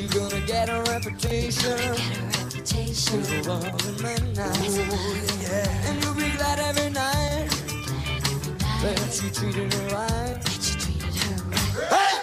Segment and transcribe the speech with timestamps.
[0.00, 1.76] She's gonna get a reputation.
[1.76, 2.94] reputation.
[2.94, 4.50] She's a woman now.
[4.50, 5.88] Oh, yeah.
[5.90, 7.50] And you'll be glad every night
[8.80, 10.42] that you treated her right.
[10.42, 12.16] That you treated her right.
[12.16, 12.19] Hey!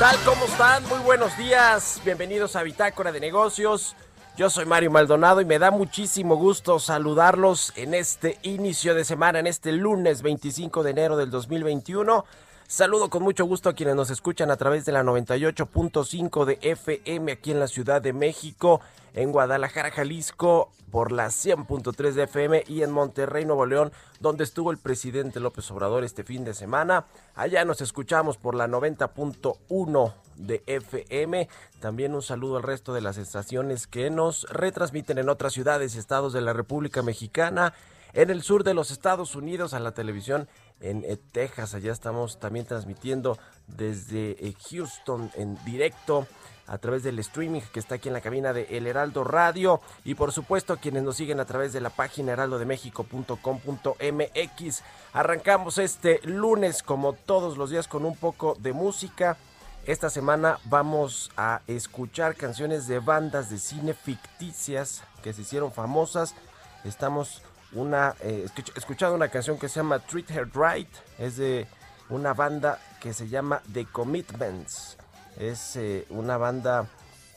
[0.00, 0.16] Tal?
[0.24, 0.82] ¿Cómo están?
[0.88, 2.00] Muy buenos días.
[2.06, 3.94] Bienvenidos a Bitácora de Negocios.
[4.34, 9.40] Yo soy Mario Maldonado y me da muchísimo gusto saludarlos en este inicio de semana,
[9.40, 12.24] en este lunes 25 de enero del 2021.
[12.70, 17.32] Saludo con mucho gusto a quienes nos escuchan a través de la 98.5 de FM
[17.32, 18.80] aquí en la Ciudad de México,
[19.12, 23.90] en Guadalajara, Jalisco, por la 100.3 de FM y en Monterrey, Nuevo León,
[24.20, 27.06] donde estuvo el presidente López Obrador este fin de semana.
[27.34, 31.48] Allá nos escuchamos por la 90.1 de FM.
[31.80, 35.98] También un saludo al resto de las estaciones que nos retransmiten en otras ciudades y
[35.98, 37.74] estados de la República Mexicana.
[38.12, 40.48] En el sur de los Estados Unidos, a la televisión
[40.80, 41.74] en eh, Texas.
[41.74, 46.26] Allá estamos también transmitiendo desde eh, Houston en directo
[46.66, 50.14] a través del streaming que está aquí en la cabina de El Heraldo Radio y
[50.14, 54.82] por supuesto quienes nos siguen a través de la página heraldodemexico.com.mx.
[55.12, 59.36] Arrancamos este lunes como todos los días con un poco de música.
[59.84, 66.36] Esta semana vamos a escuchar canciones de bandas de cine ficticias que se hicieron famosas.
[66.84, 70.88] Estamos una eh, escuch- escuchando una canción que se llama Treat Her Right.
[71.18, 71.66] Es de
[72.08, 74.96] una banda que se llama The Commitments.
[75.38, 76.86] Es eh, una banda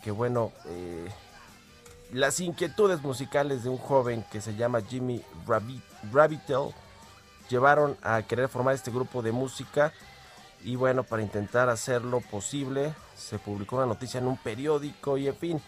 [0.03, 1.09] que, bueno, eh,
[2.11, 6.73] las inquietudes musicales de un joven que se llama Jimmy Rabbit, Rabbitel
[7.49, 9.93] llevaron a querer formar este grupo de música.
[10.63, 15.35] Y bueno, para intentar hacerlo posible, se publicó una noticia en un periódico y en
[15.35, 15.61] fin,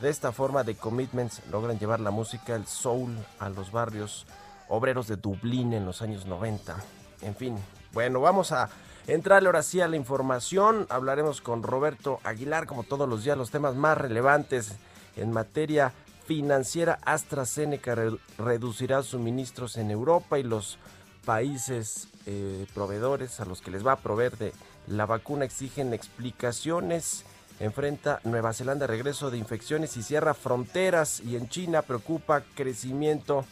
[0.00, 4.26] de esta forma The Commitments logran llevar la música, el soul a los barrios
[4.68, 6.76] obreros de Dublín en los años 90.
[7.22, 7.56] En fin,
[7.92, 8.68] bueno, vamos a
[9.06, 10.86] entrarle ahora sí a la información.
[10.90, 14.72] Hablaremos con Roberto Aguilar, como todos los días, los temas más relevantes
[15.16, 15.92] en materia
[16.26, 16.98] financiera.
[17.04, 20.78] AstraZeneca re- reducirá suministros en Europa y los
[21.24, 24.52] países eh, proveedores a los que les va a proveer de
[24.88, 27.24] la vacuna exigen explicaciones.
[27.62, 33.44] Enfrenta Nueva Zelanda regreso de infecciones y cierra fronteras y en China preocupa crecimiento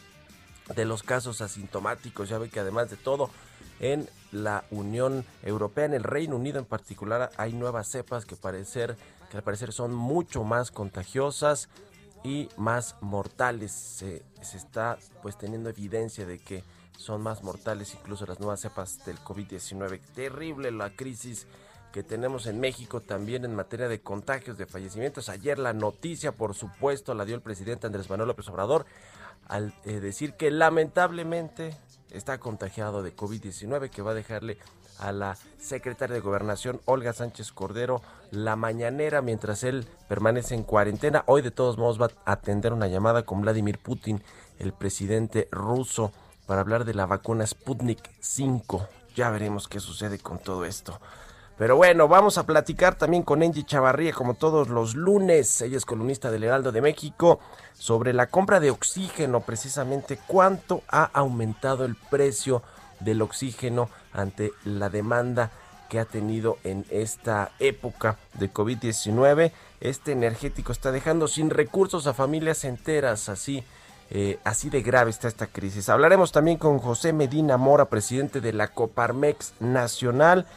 [0.75, 2.27] de los casos asintomáticos.
[2.27, 3.29] Ya ve que además de todo,
[3.79, 8.97] en la Unión Europea, en el Reino Unido en particular, hay nuevas cepas que, parecer,
[9.29, 11.69] que al parecer son mucho más contagiosas
[12.21, 13.71] y más mortales.
[13.71, 16.65] Se, se está pues teniendo evidencia de que
[16.97, 20.01] son más mortales incluso las nuevas cepas del COVID-19.
[20.13, 21.47] Terrible la crisis
[21.91, 25.29] que tenemos en México también en materia de contagios, de fallecimientos.
[25.29, 28.85] Ayer la noticia, por supuesto, la dio el presidente Andrés Manuel López Obrador
[29.47, 31.77] al eh, decir que lamentablemente
[32.11, 34.57] está contagiado de COVID-19, que va a dejarle
[34.99, 41.23] a la secretaria de Gobernación, Olga Sánchez Cordero, la mañanera mientras él permanece en cuarentena.
[41.25, 44.21] Hoy de todos modos va a atender una llamada con Vladimir Putin,
[44.59, 46.11] el presidente ruso,
[46.45, 48.87] para hablar de la vacuna Sputnik 5.
[49.15, 50.99] Ya veremos qué sucede con todo esto.
[51.61, 55.61] Pero bueno, vamos a platicar también con Angie Chavarría, como todos los lunes.
[55.61, 57.39] Ella es columnista del Heraldo de México,
[57.73, 62.63] sobre la compra de oxígeno, precisamente cuánto ha aumentado el precio
[62.99, 65.51] del oxígeno ante la demanda
[65.87, 69.51] que ha tenido en esta época de COVID-19.
[69.81, 73.63] Este energético está dejando sin recursos a familias enteras, así,
[74.09, 75.89] eh, así de grave está esta crisis.
[75.89, 80.47] Hablaremos también con José Medina Mora, presidente de la Coparmex Nacional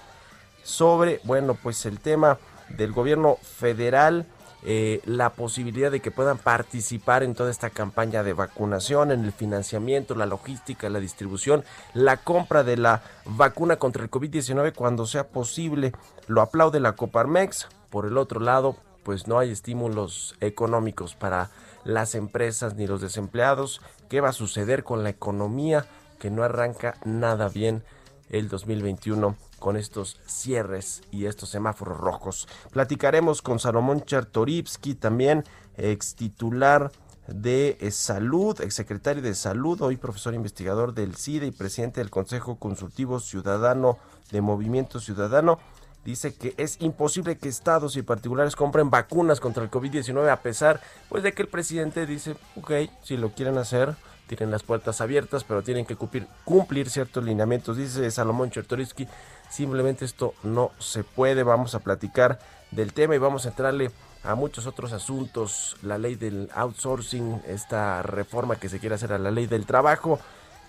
[0.64, 2.38] sobre, bueno, pues el tema
[2.70, 4.26] del gobierno federal.
[4.66, 9.32] Eh, la posibilidad de que puedan participar en toda esta campaña de vacunación, en el
[9.32, 15.28] financiamiento, la logística, la distribución, la compra de la vacuna contra el COVID-19 cuando sea
[15.28, 15.92] posible.
[16.28, 17.68] Lo aplaude la Coparmex.
[17.90, 21.50] Por el otro lado, pues no hay estímulos económicos para
[21.84, 23.82] las empresas ni los desempleados.
[24.08, 25.84] ¿Qué va a suceder con la economía
[26.18, 27.84] que no arranca nada bien
[28.30, 32.46] el 2021 con estos cierres y estos semáforos rojos?
[32.70, 35.42] Platicaremos con Salomón Chartoripsky, también
[35.78, 36.92] ex titular
[37.28, 43.20] de Salud, exsecretario de Salud, hoy profesor investigador del CIDE y presidente del Consejo Consultivo
[43.20, 43.96] Ciudadano
[44.30, 45.58] de Movimiento Ciudadano
[46.04, 50.82] dice que es imposible que estados y particulares compren vacunas contra el COVID-19 a pesar
[51.08, 52.72] pues de que el presidente dice, ok,
[53.02, 53.96] si lo quieren hacer,
[54.26, 57.76] tienen las puertas abiertas, pero tienen que cumplir, ciertos lineamientos.
[57.76, 59.06] Dice Salomón Chertorisky,
[59.54, 61.42] simplemente esto no se puede.
[61.44, 62.38] Vamos a platicar
[62.72, 63.90] del tema y vamos a entrarle
[64.24, 69.18] a muchos otros asuntos, la ley del outsourcing, esta reforma que se quiere hacer a
[69.18, 70.18] la ley del trabajo.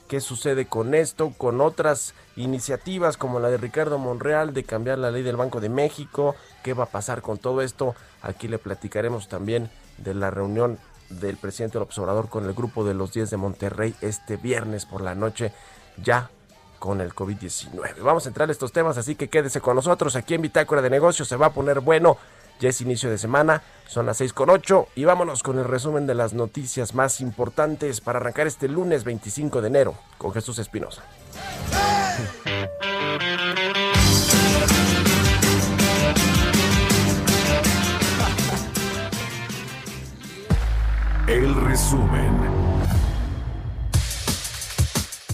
[0.07, 5.09] Qué sucede con esto, con otras iniciativas como la de Ricardo Monreal de cambiar la
[5.09, 7.95] ley del Banco de México, qué va a pasar con todo esto.
[8.21, 10.77] Aquí le platicaremos también de la reunión
[11.09, 15.01] del presidente López Obrador con el grupo de los 10 de Monterrey este viernes por
[15.01, 15.53] la noche,
[16.03, 16.29] ya
[16.85, 18.03] con el COVID-19.
[18.03, 20.91] Vamos a entrar a estos temas, así que quédese con nosotros aquí en Bitácora de
[20.91, 22.17] Negocios, se va a poner bueno.
[22.59, 26.05] Ya es inicio de semana, son las 6 con 8 y vámonos con el resumen
[26.05, 31.01] de las noticias más importantes para arrancar este lunes 25 de enero con Jesús Espinosa.
[41.27, 42.64] El resumen.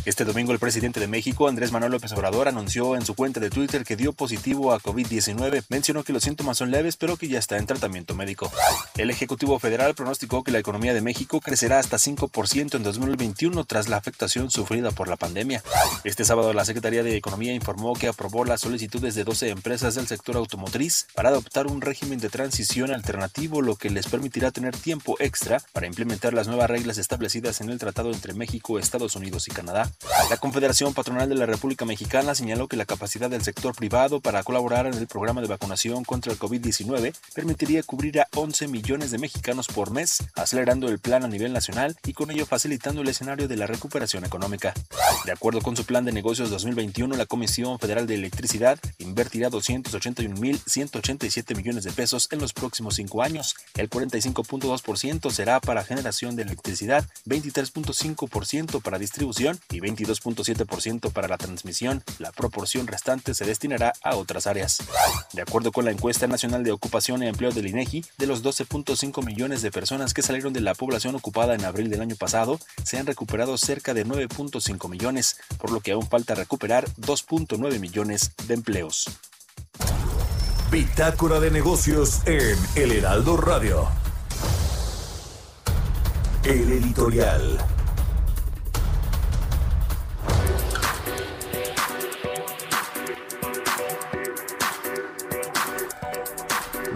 [0.04, 3.52] Este domingo el presidente de México, Andrés Manuel López Obrador, anunció en su cuenta de
[3.52, 5.66] Twitter que dio positivo a COVID-19.
[5.70, 8.52] Mencionó que los síntomas son leves, pero que ya está en tratamiento médico.
[8.98, 13.90] El Ejecutivo Federal pronosticó que la economía de México crecerá hasta 5% en 2021 tras
[13.90, 15.62] la afectación sufrida por la pandemia.
[16.04, 20.08] Este sábado la Secretaría de Economía informó que aprobó las solicitudes de 12 empresas del
[20.08, 25.16] sector automotriz para adoptar un régimen de transición alternativo, lo que les permitirá tener tiempo
[25.20, 29.52] extra para implementar las nuevas reglas establecidas en el tratado entre México, Estados Unidos y
[29.52, 29.91] Canadá.
[30.30, 34.44] La Confederación Patronal de la República Mexicana señaló que la capacidad del sector privado para
[34.44, 39.18] colaborar en el programa de vacunación contra el COVID-19 permitiría cubrir a 11 millones de
[39.18, 43.50] mexicanos por mes, acelerando el plan a nivel nacional y con ello facilitando el escenario
[43.50, 44.74] de la recuperación económica.
[45.26, 51.58] De acuerdo con su plan de negocios 2021, la Comisión Federal de Electricidad invertirá 281.187
[51.58, 53.58] millones de pesos en los próximos cinco años.
[53.76, 62.04] El 45.2% será para generación de electricidad, 23.5% para distribución y 22.7% para la transmisión.
[62.20, 64.78] La proporción restante se destinará a otras áreas.
[65.34, 69.26] De acuerdo con la encuesta nacional de ocupación y empleo del INEGI, de los 12.5
[69.26, 72.98] millones de personas que salieron de la población ocupada en abril del año pasado, se
[72.98, 78.54] han recuperado cerca de 9.5 millones, por lo que aún falta recuperar 2.9 millones de
[78.54, 79.10] empleos.
[80.72, 83.90] Bitácora de negocios en El Heraldo Radio.
[86.46, 87.81] El editorial.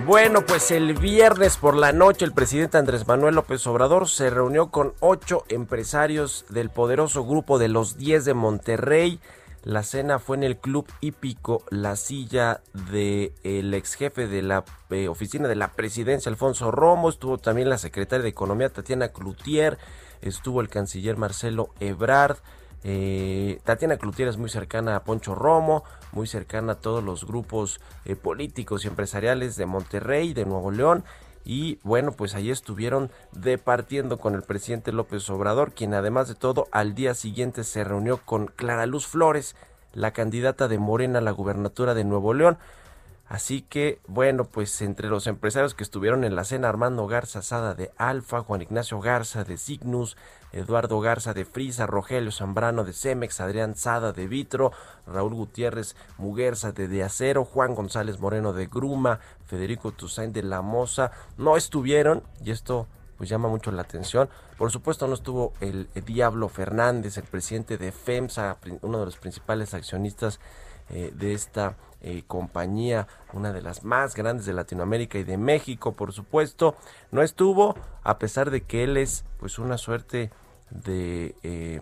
[0.06, 4.69] Bueno, pues el viernes por la noche el presidente Andrés Manuel López Obrador se reunió
[4.69, 9.19] con ocho empresarios del poderoso grupo de los 10 de Monterrey.
[9.64, 14.64] La cena fue en el Club Hípico La Silla del el ex jefe de la
[14.92, 17.09] eh, oficina de la presidencia, Alfonso Romo.
[17.09, 19.80] Estuvo también la secretaria de Economía, Tatiana Cloutier.
[20.21, 22.38] Estuvo el canciller Marcelo Ebrard.
[22.87, 27.81] Eh, Tatiana Cloutier es muy cercana a Poncho Romo, muy cercana a todos los grupos
[28.06, 31.04] eh, políticos y empresariales de Monterrey, de Nuevo León.
[31.44, 36.68] Y bueno, pues ahí estuvieron departiendo con el presidente López Obrador, quien además de todo
[36.71, 39.56] al día siguiente se reunió con Clara Luz Flores,
[39.94, 42.59] la candidata de Morena a la gubernatura de Nuevo León.
[43.35, 47.73] Así que, bueno, pues entre los empresarios que estuvieron en la cena, Armando Garza Sada
[47.73, 50.15] de Alfa, Juan Ignacio Garza de Signus,
[50.54, 54.71] Eduardo Garza de Frisa, Rogelio Zambrano de Cemex, Adrián Sada de Vitro,
[55.06, 60.61] Raúl Gutiérrez Muguerza de De Acero, Juan González Moreno de Gruma, Federico Tusain de La
[60.61, 62.87] Moza, no estuvieron, y esto
[63.18, 64.30] pues llama mucho la atención.
[64.57, 69.73] Por supuesto no estuvo el Diablo Fernández, el presidente de FEMSA, uno de los principales
[69.73, 70.39] accionistas
[70.89, 75.94] eh, de esta eh, compañía, una de las más grandes de Latinoamérica y de México,
[75.94, 76.75] por supuesto,
[77.11, 80.31] no estuvo, a pesar de que él es pues una suerte
[80.69, 81.35] de...
[81.44, 81.81] Eh,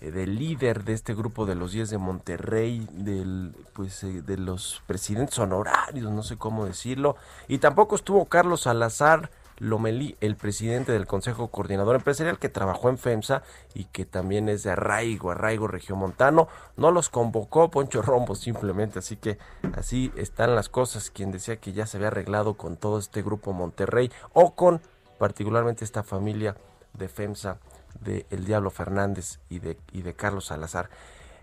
[0.00, 6.12] líder de este grupo de los 10 de Monterrey, del, pues, de los presidentes honorarios,
[6.12, 7.16] no sé cómo decirlo,
[7.48, 9.28] y tampoco estuvo Carlos Salazar
[9.58, 13.42] Lomelí, el presidente del Consejo Coordinador Empresarial que trabajó en FEMSA
[13.74, 19.16] y que también es de arraigo, arraigo regiomontano, no los convocó Poncho Rombo simplemente, así
[19.16, 19.38] que
[19.74, 23.52] así están las cosas, quien decía que ya se había arreglado con todo este grupo
[23.52, 24.80] Monterrey o con
[25.18, 26.56] particularmente esta familia
[26.94, 27.58] de FEMSA
[28.00, 30.88] de El Diablo Fernández y de, y de Carlos Salazar.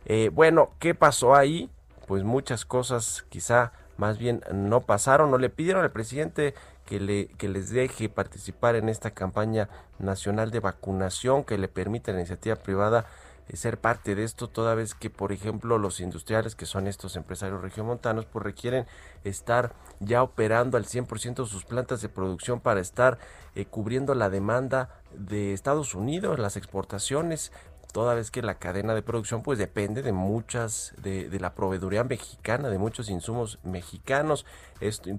[0.06, 1.70] Eh, bueno, ¿qué pasó ahí?
[2.08, 6.54] Pues muchas cosas quizá más bien no pasaron, no le pidieron al presidente
[6.86, 12.12] que, le, que les deje participar en esta campaña nacional de vacunación, que le permita
[12.12, 13.06] a la iniciativa privada
[13.48, 17.16] eh, ser parte de esto, toda vez que, por ejemplo, los industriales, que son estos
[17.16, 18.86] empresarios regiomontanos, pues requieren
[19.24, 23.18] estar ya operando al 100% sus plantas de producción para estar
[23.56, 27.52] eh, cubriendo la demanda de Estados Unidos, las exportaciones,
[27.94, 32.04] toda vez que la cadena de producción pues depende de muchas, de, de la proveeduría
[32.04, 34.46] mexicana, de muchos insumos mexicanos.
[34.82, 35.12] Esto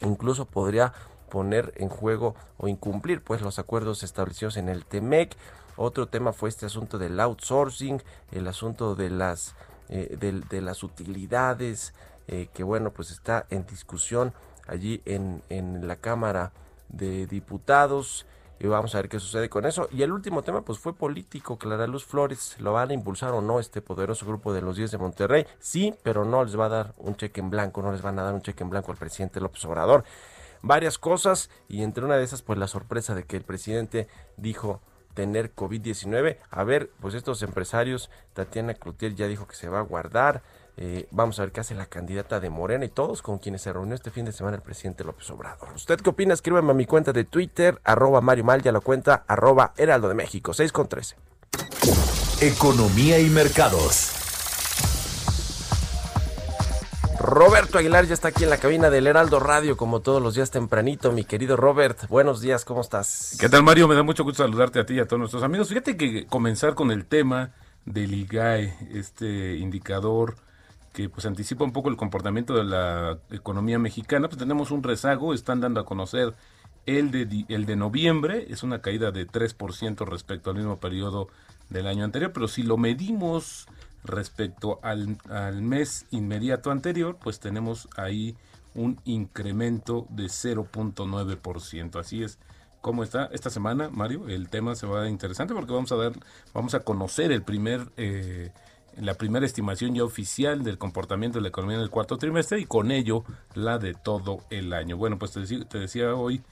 [0.00, 0.92] incluso podría
[1.30, 5.36] poner en juego o incumplir pues los acuerdos establecidos en el TEMEC.
[5.76, 9.54] Otro tema fue este asunto del outsourcing, el asunto de las
[9.88, 11.94] eh, de, las utilidades
[12.26, 14.32] eh, que bueno pues está en discusión
[14.66, 16.50] allí en, en la Cámara
[16.88, 18.26] de Diputados
[18.58, 19.88] y vamos a ver qué sucede con eso.
[19.92, 23.40] Y el último tema pues fue político, Clara Luz Flores, ¿lo van a impulsar o
[23.40, 25.46] no este poderoso grupo de los 10 de Monterrey?
[25.58, 28.22] Sí, pero no les va a dar un cheque en blanco, no les van a
[28.22, 30.04] dar un cheque en blanco al presidente López Obrador.
[30.62, 34.80] Varias cosas y entre una de esas pues la sorpresa de que el presidente dijo
[35.16, 36.36] tener COVID-19.
[36.50, 40.42] A ver, pues estos empresarios, Tatiana Cloutier ya dijo que se va a guardar.
[40.78, 43.72] Eh, vamos a ver qué hace la candidata de Morena y todos con quienes se
[43.72, 45.72] reunió este fin de semana el presidente López Obrador.
[45.74, 46.34] ¿Usted qué opina?
[46.34, 50.14] Escríbeme a mi cuenta de Twitter, arroba Mario Mal, ya la cuenta, arroba Heraldo de
[50.14, 51.16] México, 6 con 13.
[52.42, 54.12] Economía y mercados.
[57.18, 60.50] Roberto Aguilar ya está aquí en la cabina del Heraldo Radio, como todos los días
[60.50, 61.10] tempranito.
[61.10, 63.38] Mi querido Robert, buenos días, ¿cómo estás?
[63.40, 63.88] ¿Qué tal, Mario?
[63.88, 65.70] Me da mucho gusto saludarte a ti y a todos nuestros amigos.
[65.70, 67.54] Fíjate que comenzar con el tema
[67.86, 70.36] del IGAE, este indicador
[70.96, 75.34] que pues anticipa un poco el comportamiento de la economía mexicana, pues tenemos un rezago,
[75.34, 76.34] están dando a conocer
[76.86, 81.28] el de, el de noviembre, es una caída de 3% respecto al mismo periodo
[81.68, 83.66] del año anterior, pero si lo medimos
[84.04, 88.34] respecto al, al mes inmediato anterior, pues tenemos ahí
[88.74, 92.00] un incremento de 0.9%.
[92.00, 92.38] Así es
[92.80, 94.28] cómo está esta semana, Mario.
[94.28, 96.12] El tema se va a interesante porque vamos a dar,
[96.54, 98.50] vamos a conocer el primer eh,
[98.96, 102.64] la primera estimación ya oficial del comportamiento de la economía en el cuarto trimestre y
[102.64, 103.24] con ello
[103.54, 104.96] la de todo el año.
[104.96, 106.42] Bueno, pues te decía, hoy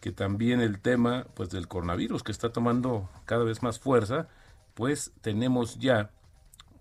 [0.00, 4.28] que también el tema pues del coronavirus que está tomando cada vez más fuerza,
[4.74, 6.10] pues tenemos ya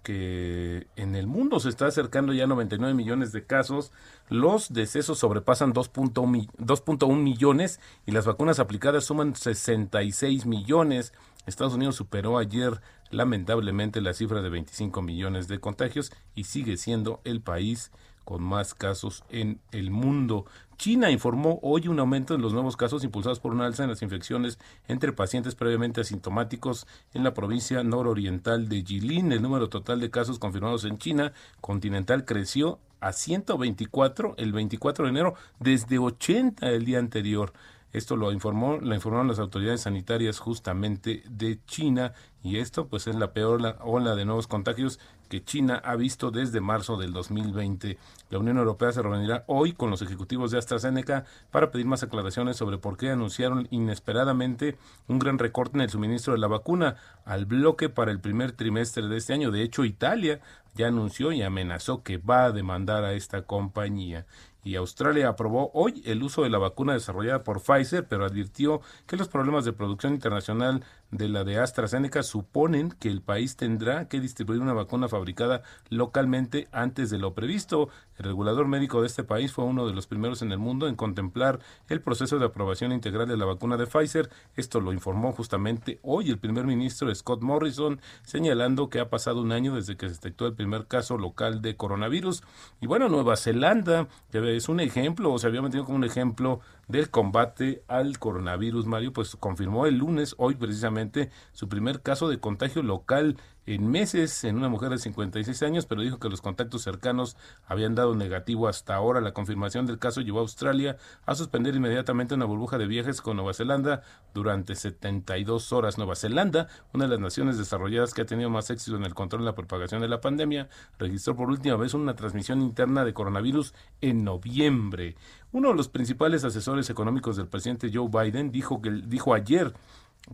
[0.03, 3.91] que en el mundo se está acercando ya 99 millones de casos,
[4.29, 11.13] los decesos sobrepasan 2.1 millones y las vacunas aplicadas suman 66 millones.
[11.45, 12.79] Estados Unidos superó ayer
[13.11, 17.91] lamentablemente la cifra de 25 millones de contagios y sigue siendo el país
[18.29, 20.45] con más casos en el mundo.
[20.77, 24.03] China informó hoy un aumento en los nuevos casos impulsados por una alza en las
[24.03, 29.31] infecciones entre pacientes previamente asintomáticos en la provincia nororiental de Jilin.
[29.31, 35.09] El número total de casos confirmados en China continental creció a 124 el 24 de
[35.09, 37.51] enero desde 80 el día anterior.
[37.91, 43.15] Esto lo informó, lo informaron las autoridades sanitarias justamente de China y esto pues es
[43.15, 47.97] la peor ola de nuevos contagios que China ha visto desde marzo del 2020.
[48.29, 52.57] La Unión Europea se reunirá hoy con los ejecutivos de AstraZeneca para pedir más aclaraciones
[52.57, 54.77] sobre por qué anunciaron inesperadamente
[55.07, 59.07] un gran recorte en el suministro de la vacuna al bloque para el primer trimestre
[59.07, 59.51] de este año.
[59.51, 60.41] De hecho, Italia
[60.75, 64.25] ya anunció y amenazó que va a demandar a esta compañía
[64.63, 69.17] y Australia aprobó hoy el uso de la vacuna desarrollada por Pfizer, pero advirtió que
[69.17, 74.19] los problemas de producción internacional de la de AstraZeneca suponen que el país tendrá que
[74.19, 77.89] distribuir una vacuna fabricada localmente antes de lo previsto.
[78.17, 80.95] El regulador médico de este país fue uno de los primeros en el mundo en
[80.95, 84.29] contemplar el proceso de aprobación integral de la vacuna de Pfizer.
[84.55, 89.51] Esto lo informó justamente hoy el primer ministro Scott Morrison, señalando que ha pasado un
[89.51, 92.43] año desde que se detectó el primer caso local de coronavirus.
[92.81, 97.11] Y bueno, Nueva Zelanda es un ejemplo, o se había metido como un ejemplo del
[97.11, 102.81] combate al coronavirus, Mario, pues confirmó el lunes, hoy precisamente, su primer caso de contagio
[102.81, 103.37] local
[103.75, 107.93] en meses en una mujer de 56 años, pero dijo que los contactos cercanos habían
[107.93, 109.21] dado negativo hasta ahora.
[109.21, 110.97] La confirmación del caso llevó a Australia
[111.27, 114.01] a suspender inmediatamente una burbuja de viajes con Nueva Zelanda
[114.33, 115.99] durante 72 horas.
[115.99, 119.43] Nueva Zelanda, una de las naciones desarrolladas que ha tenido más éxito en el control
[119.43, 123.75] de la propagación de la pandemia, registró por última vez una transmisión interna de coronavirus
[124.01, 125.15] en noviembre.
[125.51, 129.75] Uno de los principales asesores económicos del presidente Joe Biden dijo que dijo ayer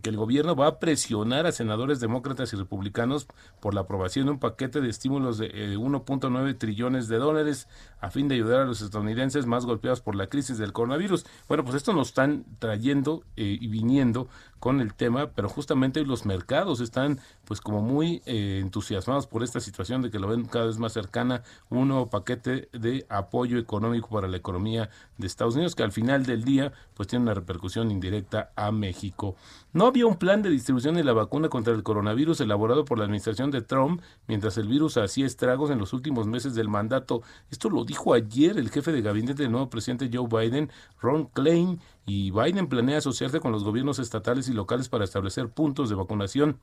[0.02, 3.26] que el gobierno va a presionar a senadores demócratas y republicanos
[3.60, 7.68] por la aprobación de un paquete de estímulos de 1.9 eh, trillones de dólares
[8.00, 11.24] a fin de ayudar a los estadounidenses más golpeados por la crisis del coronavirus.
[11.48, 16.24] Bueno, pues esto nos están trayendo eh, y viniendo con el tema, pero justamente los
[16.24, 20.66] mercados están pues como muy eh, entusiasmados por esta situación de que lo ven cada
[20.66, 25.74] vez más cercana un nuevo paquete de apoyo económico para la economía de Estados Unidos
[25.74, 29.36] que al final del día pues tiene una repercusión indirecta a México.
[29.72, 33.04] No había un plan de distribución de la vacuna contra el coronavirus elaborado por la
[33.04, 37.22] administración de Trump mientras el virus hacía estragos en los últimos meses del mandato.
[37.50, 41.80] Esto lo dijo ayer el jefe de gabinete del nuevo presidente Joe Biden, Ron Klein,
[42.04, 46.60] y Biden planea asociarse con los gobiernos estatales y locales para establecer puntos de vacunación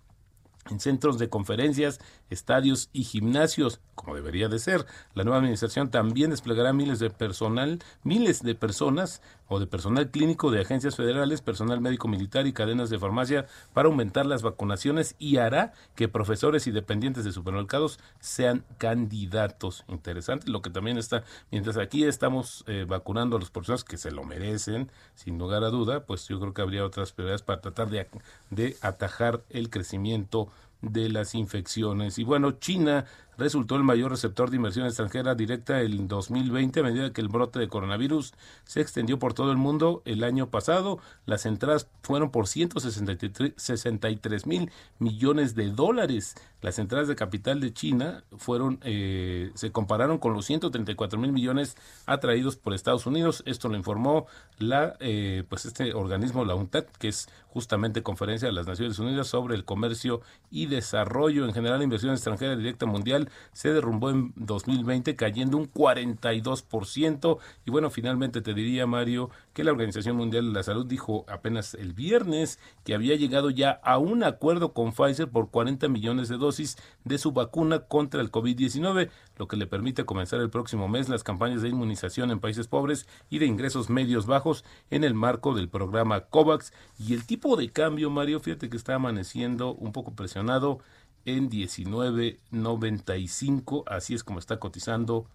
[0.69, 4.85] en centros de conferencias, estadios y gimnasios, como debería de ser.
[5.13, 10.51] La nueva administración también desplegará miles de personal, miles de personas o de personal clínico
[10.51, 15.37] de agencias federales, personal médico militar y cadenas de farmacia para aumentar las vacunaciones y
[15.37, 19.85] hará que profesores y dependientes de supermercados sean candidatos.
[19.87, 24.11] Interesante, lo que también está, mientras aquí estamos eh, vacunando a las personas que se
[24.11, 27.89] lo merecen, sin lugar a duda, pues yo creo que habría otras prioridades para tratar
[27.89, 28.07] de,
[28.49, 30.49] de atajar el crecimiento
[30.83, 32.19] de las infecciones.
[32.19, 33.05] Y bueno, China
[33.37, 37.59] resultó el mayor receptor de inversión extranjera directa en 2020 a medida que el brote
[37.59, 38.33] de coronavirus
[38.65, 40.99] se extendió por todo el mundo el año pasado.
[41.25, 46.35] Las entradas fueron por 163 mil millones de dólares.
[46.61, 51.75] Las entradas de capital de China fueron eh, se compararon con los 134 mil millones
[52.05, 53.43] atraídos por Estados Unidos.
[53.45, 54.27] Esto lo informó
[54.59, 59.27] la eh, pues este organismo, la UNTAD, que es justamente conferencia de las Naciones Unidas
[59.27, 65.15] sobre el comercio y desarrollo en general, inversión extranjera directa mundial se derrumbó en 2020
[65.15, 67.37] cayendo un 42%.
[67.65, 71.73] Y bueno, finalmente te diría, Mario, que la Organización Mundial de la Salud dijo apenas
[71.75, 76.37] el viernes que había llegado ya a un acuerdo con Pfizer por 40 millones de
[76.37, 81.09] dosis de su vacuna contra el COVID-19, lo que le permite comenzar el próximo mes
[81.09, 85.53] las campañas de inmunización en países pobres y de ingresos medios bajos en el marco
[85.53, 86.73] del programa COVAX.
[86.99, 90.79] Y el tipo de cambio, Mario, fíjate que está amaneciendo un poco presionado
[91.25, 93.83] en 19.95.
[93.87, 95.27] Así es como está cotizando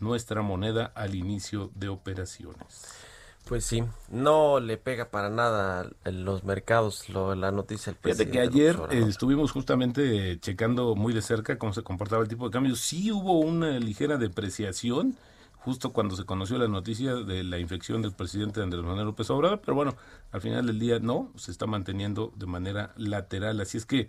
[0.00, 2.88] nuestra moneda al inicio de operaciones.
[3.46, 8.32] Pues sí, no le pega para nada en los mercados lo, la noticia del presidente.
[8.32, 12.52] que ayer eh, estuvimos justamente checando muy de cerca cómo se comportaba el tipo de
[12.52, 12.76] cambio.
[12.76, 15.16] Sí hubo una ligera depreciación
[15.56, 19.60] justo cuando se conoció la noticia de la infección del presidente Andrés Manuel López Obrador,
[19.60, 19.96] pero bueno,
[20.30, 23.60] al final del día no, se está manteniendo de manera lateral.
[23.60, 24.08] Así es que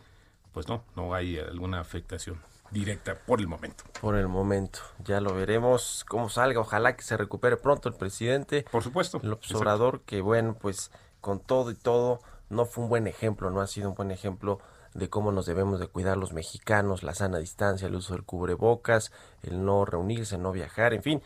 [0.54, 2.40] pues no, no hay alguna afectación
[2.72, 3.84] directa por el momento.
[4.02, 8.66] Por el momento, ya lo veremos cómo salga, ojalá que se recupere pronto el presidente.
[8.72, 9.20] Por supuesto.
[9.24, 13.62] El observador que bueno, pues con todo y todo no fue un buen ejemplo, no
[13.62, 14.60] ha sido un buen ejemplo
[14.94, 19.12] de cómo nos debemos de cuidar los mexicanos, la sana distancia, el uso del cubrebocas,
[19.42, 21.22] el no reunirse, no viajar, en fin,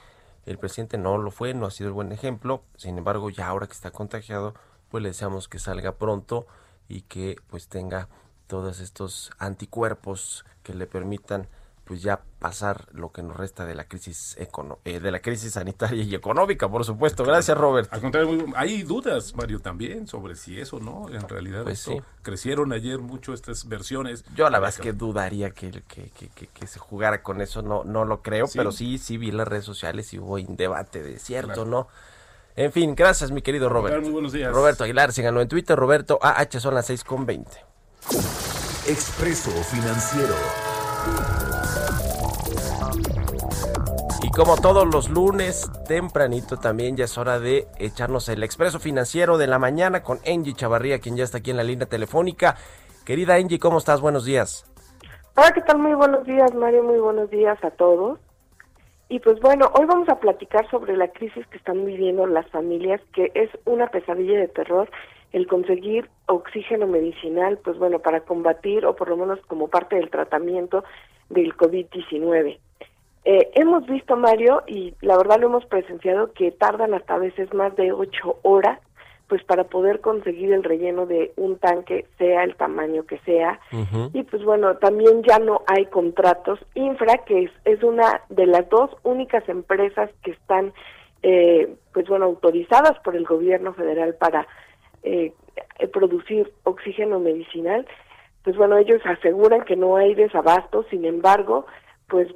[0.45, 3.67] el presidente no lo fue, no ha sido el buen ejemplo, sin embargo ya ahora
[3.67, 4.53] que está contagiado,
[4.89, 6.47] pues le deseamos que salga pronto
[6.87, 8.07] y que pues tenga
[8.47, 11.47] todos estos anticuerpos que le permitan
[11.87, 14.37] pues ya pasar lo que nos resta de la crisis
[14.83, 17.23] eh, de la crisis sanitaria y económica, por supuesto.
[17.23, 17.91] Gracias, Robert.
[17.93, 21.89] Al contrario, hay dudas, Mario, también sobre si eso no, en realidad pues
[22.21, 24.25] crecieron ayer mucho estas versiones.
[24.35, 28.03] Yo la verdad es que dudaría que, que, que, se jugara con eso, no no
[28.03, 31.63] lo creo, pero sí sí vi las redes sociales y hubo un debate de cierto,
[31.63, 31.87] ¿no?
[32.57, 34.01] En fin, gracias, mi querido Robert.
[34.01, 34.51] Muy buenos días.
[34.51, 37.76] Roberto Aguilar, síganlo en Twitter, Roberto AH son las 6 con 20.
[38.87, 40.35] Expreso Financiero.
[44.23, 49.37] Y como todos los lunes, tempranito también ya es hora de echarnos el expreso financiero
[49.37, 52.55] de la mañana con Angie Chavarría, quien ya está aquí en la línea telefónica.
[53.05, 53.99] Querida Angie, ¿cómo estás?
[53.99, 54.65] Buenos días.
[55.35, 55.79] Hola, ¿qué tal?
[55.79, 56.83] Muy buenos días, Mario.
[56.83, 58.19] Muy buenos días a todos.
[59.09, 63.01] Y pues bueno, hoy vamos a platicar sobre la crisis que están viviendo las familias,
[63.13, 64.89] que es una pesadilla de terror
[65.33, 70.09] el conseguir oxígeno medicinal, pues bueno, para combatir o por lo menos como parte del
[70.09, 70.83] tratamiento
[71.29, 72.59] del COVID-19.
[73.25, 77.53] Eh, hemos visto, Mario, y la verdad lo hemos presenciado, que tardan hasta a veces
[77.53, 78.79] más de ocho horas
[79.27, 83.59] pues para poder conseguir el relleno de un tanque, sea el tamaño que sea.
[84.13, 86.59] Y pues bueno, también ya no hay contratos.
[86.75, 90.71] Infra, que es, es una de las dos únicas empresas que están,
[91.23, 94.47] eh, pues bueno, autorizadas por el gobierno federal para
[95.07, 95.33] eh,
[95.93, 97.87] producir oxígeno medicinal,
[98.43, 101.65] pues bueno, ellos aseguran que no hay desabasto, sin embargo,
[102.07, 102.27] pues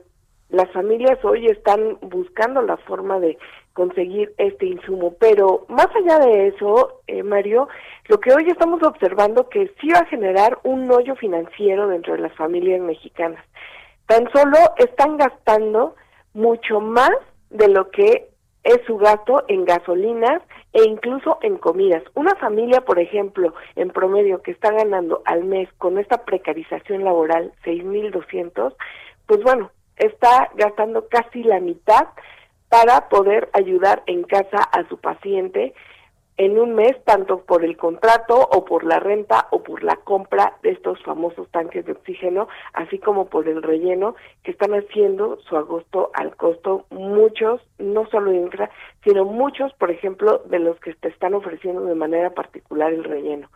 [0.50, 3.38] las familias hoy están buscando la forma de
[3.74, 5.16] conseguir este insumo.
[5.20, 7.70] Pero más allá de eso, eh, Mario,
[8.10, 12.20] lo que hoy estamos observando que sí va a generar un hoyo financiero dentro de
[12.20, 13.44] las familias mexicanas.
[14.08, 15.96] Tan solo están gastando
[16.34, 17.12] mucho más
[17.50, 18.31] de lo que
[18.64, 20.42] es su gasto en gasolinas
[20.74, 22.04] e incluso en comidas.
[22.14, 27.54] Una familia, por ejemplo, en promedio que está ganando al mes con esta precarización laboral
[27.66, 28.76] 6.200,
[29.26, 32.08] pues bueno, está gastando casi la mitad
[32.70, 35.74] para poder ayudar en casa a su paciente
[36.38, 40.58] en un mes, tanto por el contrato o por la renta o por la compra
[40.64, 45.56] de estos famosos tanques de oxígeno, así como por el relleno que están haciendo su
[45.56, 48.70] agosto al costo muchos, no solo infra,
[49.04, 53.50] sino muchos, por ejemplo, de los que te están ofreciendo de manera particular el relleno.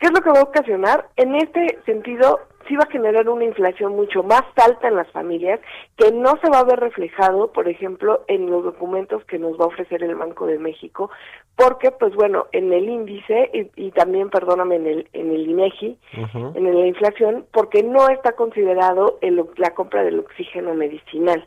[0.00, 1.08] ¿Qué es lo que va a ocasionar?
[1.16, 5.60] En este sentido, sí va a generar una inflación mucho más alta en las familias,
[5.98, 9.64] que no se va a ver reflejado, por ejemplo, en los documentos que nos va
[9.64, 11.10] a ofrecer el Banco de México,
[11.54, 15.98] porque, pues bueno, en el índice, y, también, perdóname, en el, en el INEGI,
[16.54, 21.46] en la inflación, porque no está considerado el, la compra del oxígeno medicinal.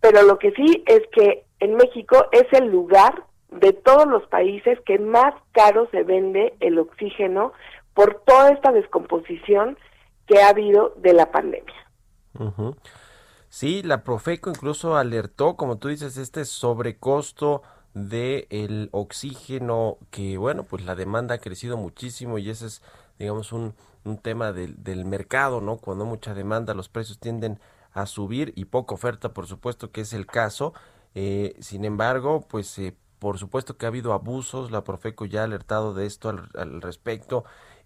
[0.00, 3.24] Pero lo que sí es que en México es el lugar
[3.60, 7.52] de todos los países que más caro se vende el oxígeno
[7.94, 9.78] por toda esta descomposición
[10.26, 11.74] que ha habido de la pandemia.
[13.48, 17.62] Sí, la Profeco incluso alertó, como tú dices, este sobrecosto
[17.94, 22.82] del el oxígeno, que bueno, pues la demanda ha crecido muchísimo y ese es,
[23.18, 25.76] digamos, un, un tema del, del mercado, ¿no?
[25.76, 27.60] Cuando mucha demanda, los precios tienden
[27.92, 30.74] a subir y poca oferta, por supuesto que es el caso.
[31.14, 35.44] Eh, sin embargo, pues eh, por supuesto que ha habido abusos, la Profeco ya ha
[35.44, 37.44] alertado de esto al, respecto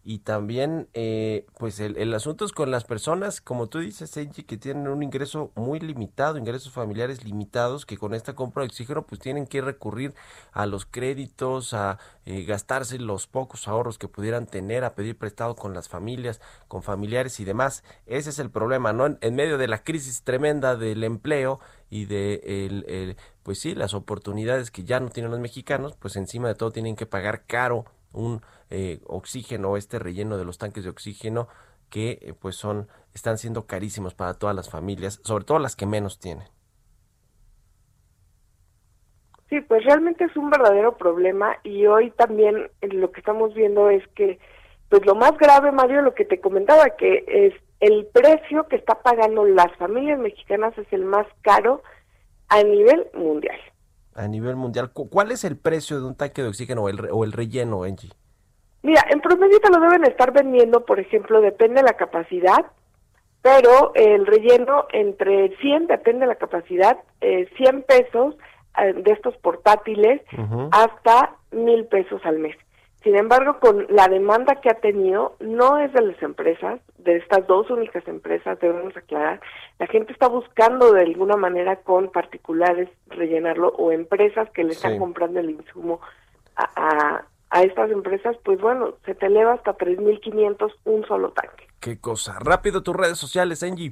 [0.08, 4.56] y también eh, pues el, asunto es con las personas, como tú dices, Angie, que
[4.56, 9.20] tienen un ingreso muy limitado, ingresos familiares limitados, que con esta compra de oxígeno pues
[9.20, 10.14] tienen que recurrir
[10.52, 15.56] a los créditos, a eh, gastarse los pocos ahorros que pudieran tener, a pedir prestado
[15.56, 17.84] con las familias, con familiares y demás.
[18.06, 19.18] Ese es el problema, ¿no?
[19.20, 24.70] En, medio de la crisis tremenda del empleo y de el pues sí, las oportunidades
[24.70, 28.40] que ya no tienen los mexicanos, pues encima de todo tienen que pagar caro un
[28.70, 31.48] eh, oxígeno, este relleno de los tanques de oxígeno
[31.90, 35.86] que eh, pues son están siendo carísimos para todas las familias, sobre todo las que
[35.86, 36.46] menos tienen.
[39.48, 43.88] Sí, pues realmente es un verdadero problema y hoy también eh, lo que estamos viendo
[43.88, 44.38] es que
[44.90, 49.02] pues lo más grave, Mario, lo que te comentaba que es el precio que está
[49.02, 51.82] pagando las familias mexicanas es el más caro
[52.48, 53.58] a nivel mundial.
[54.18, 57.22] A nivel mundial, ¿cuál es el precio de un tanque de oxígeno o el, o
[57.22, 58.10] el relleno, Angie?
[58.82, 62.66] Mira, en promedio te lo deben estar vendiendo, por ejemplo, depende de la capacidad,
[63.42, 68.34] pero el relleno entre 100, depende de la capacidad, eh, 100 pesos
[68.78, 70.20] eh, de estos portátiles
[70.72, 72.56] hasta mil pesos al mes.
[73.08, 77.46] Sin embargo, con la demanda que ha tenido, no es de las empresas, de estas
[77.46, 79.40] dos únicas empresas, debemos aclarar,
[79.78, 84.98] la gente está buscando de alguna manera con particulares rellenarlo o empresas que le están
[84.98, 86.02] comprando el insumo
[86.54, 91.66] a, a, estas empresas, pues bueno, se te eleva hasta 3.500 un solo tanque.
[91.80, 92.36] Qué cosa.
[92.40, 93.90] Rápido tus redes sociales, Angie.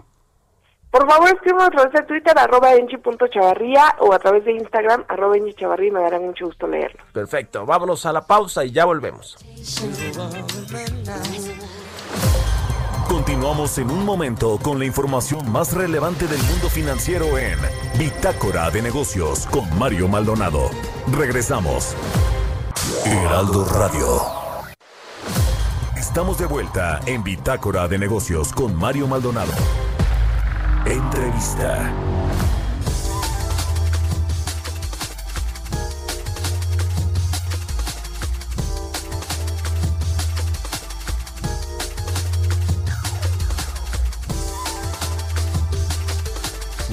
[0.96, 5.36] Por favor, escríbanos a través de Twitter, arroba enchi.chavarría o a través de Instagram, arroba
[5.36, 6.98] enchichavarría, me dará mucho gusto leerlo.
[7.12, 9.36] Perfecto, vámonos a la pausa y ya volvemos.
[13.10, 17.58] Continuamos en un momento con la información más relevante del mundo financiero en
[17.98, 20.70] Bitácora de Negocios con Mario Maldonado.
[21.14, 21.94] Regresamos.
[23.04, 24.06] Heraldo Radio.
[25.94, 29.52] Estamos de vuelta en Bitácora de Negocios con Mario Maldonado.
[30.86, 31.92] Entrevista.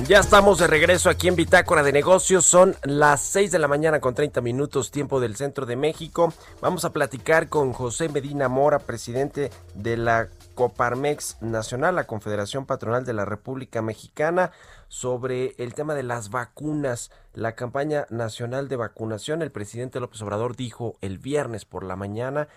[0.08, 2.46] Ya estamos de regreso aquí en Bitácora de Negocios.
[2.46, 6.34] Son las 6 de la mañana con 30 minutos tiempo del centro de México.
[6.62, 13.06] Vamos a platicar con José Medina Mora, presidente de la Coparmex Nacional, la Confederación Patronal
[13.06, 14.52] de la República Mexicana,
[14.88, 19.42] sobre el tema de las vacunas, la campaña nacional de vacunación.
[19.42, 22.48] El presidente López Obrador dijo el viernes por la mañana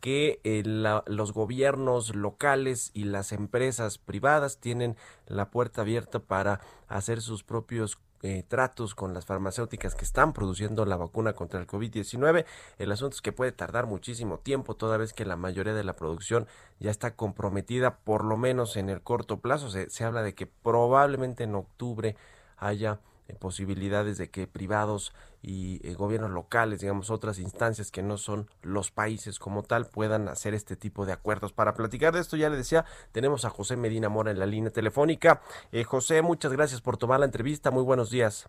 [0.00, 7.22] que eh, los gobiernos locales y las empresas privadas tienen la puerta abierta para hacer
[7.22, 12.46] sus propios eh, tratos con las farmacéuticas que están produciendo la vacuna contra el COVID-19.
[12.78, 15.94] El asunto es que puede tardar muchísimo tiempo, toda vez que la mayoría de la
[15.94, 16.46] producción
[16.80, 19.68] ya está comprometida, por lo menos en el corto plazo.
[19.68, 22.16] Se, habla de que probablemente en octubre
[22.56, 25.12] haya eh, posibilidades de que privados
[25.46, 30.28] y eh, gobiernos locales, digamos, otras instancias que no son los países como tal, puedan
[30.28, 31.52] hacer este tipo de acuerdos.
[31.52, 34.70] Para platicar de esto, ya le decía, tenemos a José Medina Mora en la línea
[34.70, 35.42] telefónica.
[35.70, 37.70] Eh, José, muchas gracias por tomar la entrevista.
[37.70, 38.48] Muy buenos días.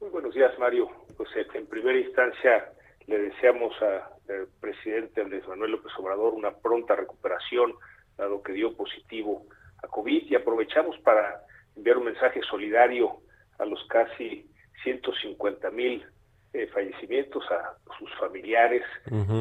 [0.00, 0.90] Muy buenos días, Mario.
[1.16, 2.72] Pues en primera instancia
[3.06, 7.74] le deseamos al presidente Andrés Manuel López Obrador una pronta recuperación,
[8.16, 9.46] dado que dio positivo
[9.84, 11.42] a COVID, y aprovechamos para
[11.76, 13.18] enviar un mensaje solidario
[13.58, 14.48] a los casi
[14.82, 16.04] 150 mil
[16.52, 18.82] eh, fallecimientos, a sus familiares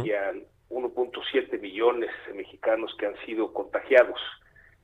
[0.03, 0.31] y a
[0.69, 4.19] 1.7 millones de mexicanos que han sido contagiados.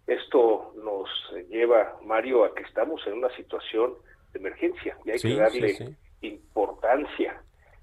[0.06, 1.10] Esto nos
[1.50, 3.94] lleva, Mario, a que estamos en una situación
[4.34, 7.42] de emergencia y hay que darle importancia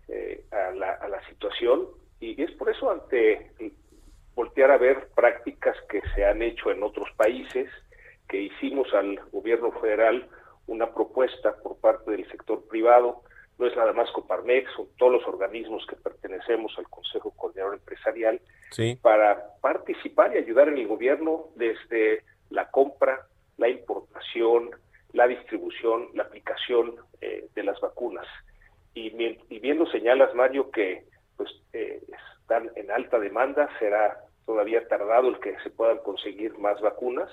[0.09, 1.87] eh, a, la, a la situación.
[2.21, 3.51] Y es por eso ante
[4.35, 7.71] voltear a ver prácticas que se han hecho en otros países,
[8.29, 10.29] que hicimos al gobierno federal
[10.67, 13.23] una propuesta por parte del sector privado,
[13.59, 18.41] no es nada más Coparmex, son todos los organismos que pertenecemos al Consejo Coordinador Empresarial,
[19.01, 24.71] para participar y ayudar en el gobierno desde la compra, la importación,
[25.13, 28.27] la distribución, la aplicación eh, de las vacunas.
[28.95, 29.13] Y,
[29.49, 31.05] y, viendo señalas, Mario, que
[31.37, 32.03] pues eh,
[32.41, 37.31] están en alta demanda, será todavía tardado el que se puedan conseguir más vacunas,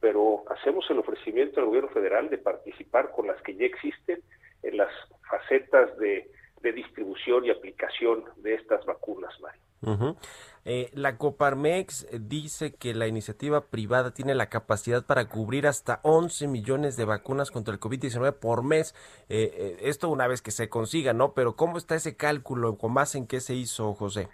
[0.00, 4.22] pero hacemos el ofrecimiento al gobierno federal de participar con las que ya existen
[4.62, 4.90] en las
[5.28, 6.30] facetas de,
[6.74, 10.16] distribución y aplicación de estas vacunas, Mario.
[10.64, 16.48] Eh, la Coparmex dice que la iniciativa privada tiene la capacidad para cubrir hasta 11
[16.48, 18.94] millones de vacunas contra el COVID-19 por mes.
[19.28, 21.34] Eh, eh, esto una vez que se consiga, ¿no?
[21.34, 22.78] Pero ¿cómo está ese cálculo?
[22.78, 24.28] ¿Con base en qué se hizo, José?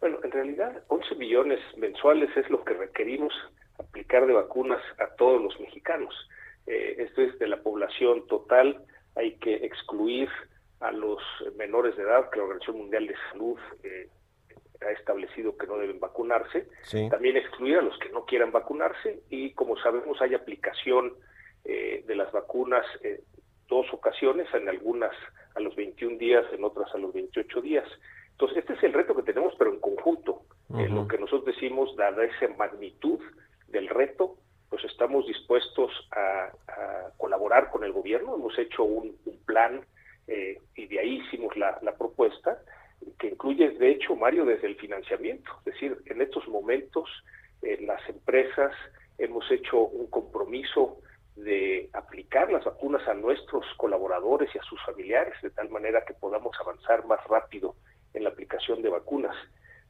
[0.00, 3.32] Bueno, en realidad 11 millones mensuales es lo que requerimos
[3.78, 6.14] aplicar de vacunas a todos los mexicanos.
[6.66, 8.84] Eh, esto es de la población total,
[9.16, 10.28] hay que excluir
[10.80, 11.18] a los
[11.56, 14.08] menores de edad que la Organización Mundial de Salud eh,
[14.80, 16.68] ha establecido que no deben vacunarse,
[17.10, 21.14] también excluir a los que no quieran vacunarse y como sabemos hay aplicación
[21.64, 23.18] eh, de las vacunas en
[23.66, 25.12] dos ocasiones, en algunas
[25.54, 27.88] a los 21 días, en otras a los 28 días.
[28.32, 30.42] Entonces este es el reto que tenemos, pero en conjunto.
[30.68, 33.18] lo que nosotros decimos, dada esa magnitud,
[33.68, 34.36] del reto,
[34.68, 36.52] pues estamos dispuestos a,
[37.16, 38.34] colaborar con el gobierno.
[38.34, 39.80] Hemos hecho un, plan
[40.26, 42.58] eh, y de ahí hicimos la, propuesta
[43.18, 45.50] que incluye, de hecho, Mario, desde el financiamiento.
[45.60, 47.08] Es decir, en estos momentos
[47.80, 48.72] las empresas
[49.18, 51.00] hemos hecho un compromiso
[51.36, 56.14] de aplicar las vacunas a nuestros colaboradores y a sus familiares, de tal manera que
[56.14, 57.76] podamos avanzar más rápido
[58.14, 59.36] en la aplicación de vacunas.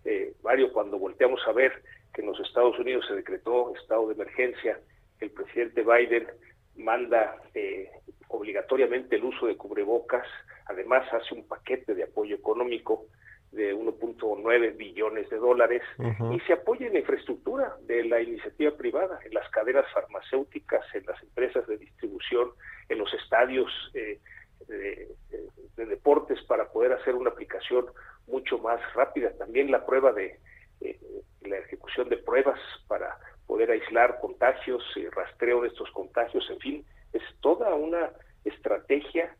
[0.04, 1.82] Eh, Mario, cuando volteamos a ver
[2.18, 4.80] que en los Estados Unidos se decretó estado de emergencia,
[5.20, 6.26] el presidente Biden
[6.74, 7.88] manda eh,
[8.26, 10.26] obligatoriamente el uso de cubrebocas,
[10.66, 13.06] además hace un paquete de apoyo económico
[13.52, 15.82] de 1.9 billones de dólares
[16.34, 21.06] y se apoya en la infraestructura de la iniciativa privada, en las cadenas farmacéuticas, en
[21.06, 22.50] las empresas de distribución,
[22.88, 24.18] en los estadios eh,
[24.66, 27.86] de, deportes para poder hacer una aplicación
[28.26, 29.30] mucho más rápida.
[29.38, 30.40] También la prueba de
[30.80, 30.98] eh,
[31.50, 36.84] la ejecución de pruebas para poder aislar contagios y rastreo de estos contagios, en fin,
[37.12, 38.10] es toda una
[38.44, 39.34] estrategia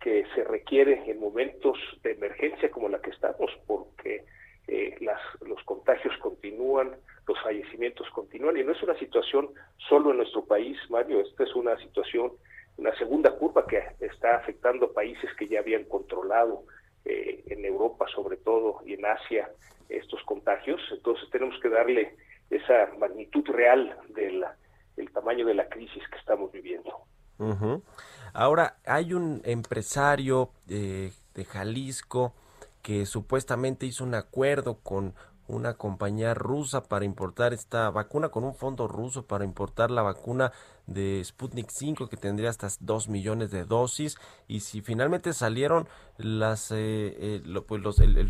[0.00, 4.24] que se requiere en momentos de emergencia como la que estamos, porque
[4.68, 6.96] eh, las, los contagios continúan,
[7.26, 9.48] los fallecimientos continúan, y no es una situación
[9.88, 12.32] solo en nuestro país, Mario, esta es una situación,
[12.76, 16.64] una segunda curva que está afectando a países que ya habían controlado
[17.04, 19.50] eh, en Europa sobre todo y en Asia
[19.88, 20.80] estos contagios.
[20.90, 22.16] Entonces tenemos que darle
[22.50, 24.44] esa magnitud real del
[24.96, 26.92] el tamaño de la crisis que estamos viviendo.
[28.32, 32.32] Ahora, hay un empresario eh, de Jalisco
[32.80, 35.14] que supuestamente hizo un acuerdo con
[35.46, 40.52] una compañía rusa para importar esta vacuna, con un fondo ruso para importar la vacuna
[40.86, 44.16] de Sputnik 5 que tendría hasta 2 millones de dosis.
[44.48, 47.82] Y si finalmente salieron las eh, eh, pues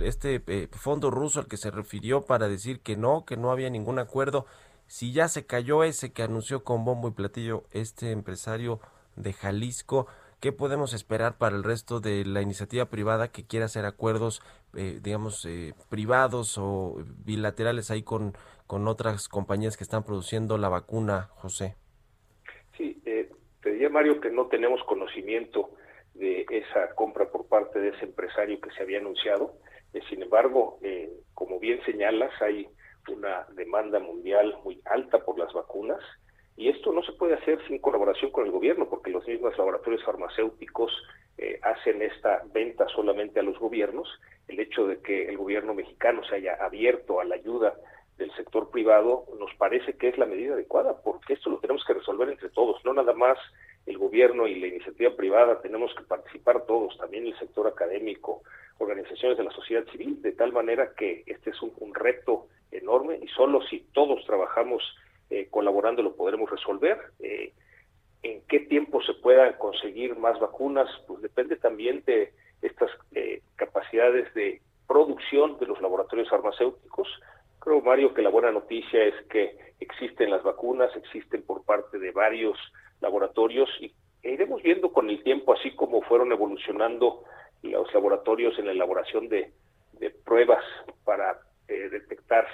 [0.03, 3.71] este eh, fondo ruso al que se refirió para decir que no, que no había
[3.71, 4.47] ningún acuerdo,
[4.87, 8.81] si ya se cayó ese que anunció con bombo y platillo este empresario
[9.17, 10.07] de Jalisco,
[10.45, 14.43] ¿qué podemos esperar para el resto de la iniciativa privada que quiera hacer acuerdos,
[14.77, 18.35] eh, digamos, eh, privados o bilaterales ahí con,
[18.67, 21.77] con otras compañías que están produciendo la vacuna, José?
[22.77, 23.31] Sí, eh,
[23.63, 25.71] te diría Mario que no tenemos conocimiento
[26.13, 29.55] de esa compra por parte de ese empresario que se había anunciado.
[29.95, 32.69] Eh, sin embargo, eh, como bien señalas, hay
[33.09, 36.01] una demanda mundial muy alta por las vacunas
[36.57, 40.05] y esto no se puede hacer sin colaboración con el gobierno porque los mismos laboratorios
[40.05, 40.93] farmacéuticos
[41.39, 44.09] eh, hacen esta venta solamente a los gobiernos.
[44.47, 47.75] El hecho de que el gobierno mexicano se haya abierto a la ayuda
[48.19, 51.95] del sector privado nos parece que es la medida adecuada porque esto lo tenemos que
[51.95, 53.39] resolver entre todos, no nada más
[53.87, 58.43] el gobierno y la iniciativa privada, tenemos que participar todos, también el sector académico,
[58.79, 63.29] organizaciones de la sociedad civil, de tal manera que este es un, reto enorme y
[63.29, 64.83] solo si todos trabajamos
[65.31, 66.99] eh, colaborando lo podremos resolver.
[67.21, 67.53] Eh,
[68.23, 72.33] en qué tiempo se puedan conseguir más vacunas, pues depende también de
[72.63, 77.09] estas eh, capacidades de producción de los laboratorios farmacéuticos.
[77.59, 82.11] Creo, Mario, que la buena noticia es que existen las vacunas, existen por parte de
[82.13, 82.59] varios
[83.01, 87.25] laboratorios y iremos viendo con el tiempo, así como fueron evolucionando
[87.63, 89.53] los laboratorios en la elaboración de,
[90.25, 90.63] pruebas
[91.05, 92.47] para eh, detectar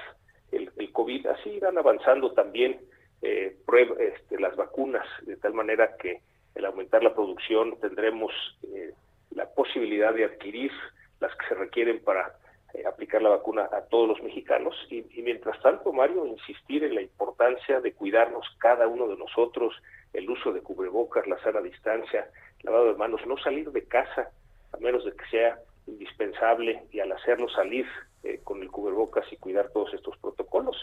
[0.53, 2.81] el, COVID, así irán avanzando también
[3.23, 3.57] eh,
[3.99, 6.21] este, las vacunas, de tal manera que
[6.57, 8.33] al aumentar la producción tendremos
[8.75, 8.93] eh,
[9.31, 10.73] la posibilidad de adquirir
[11.21, 12.35] las que se requieren para
[12.75, 14.75] eh, aplicar la vacuna a todos los mexicanos.
[14.91, 19.75] Y, y, mientras tanto, Mario, insistir en la importancia de cuidarnos cada uno de nosotros,
[20.13, 22.29] el uso de cubrebocas, la sana distancia,
[22.63, 24.31] lavado de manos, no salir de casa
[24.73, 27.87] a menos de que sea indispensable y al hacerlo salir
[28.23, 30.77] eh, con el cubrebocas y cuidar todos estos protocolos.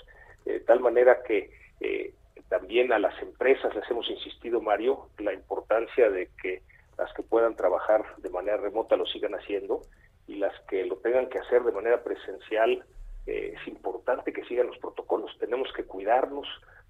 [0.46, 2.14] Eh, de tal manera que eh,
[2.50, 6.62] también a las empresas les hemos insistido, Mario, la importancia de que
[6.98, 9.82] las que puedan trabajar de manera remota lo sigan haciendo
[10.28, 12.84] y las que lo tengan que hacer de manera presencial,
[13.26, 15.38] es importante que sigan los protocolos.
[15.38, 16.48] Tenemos que cuidarnos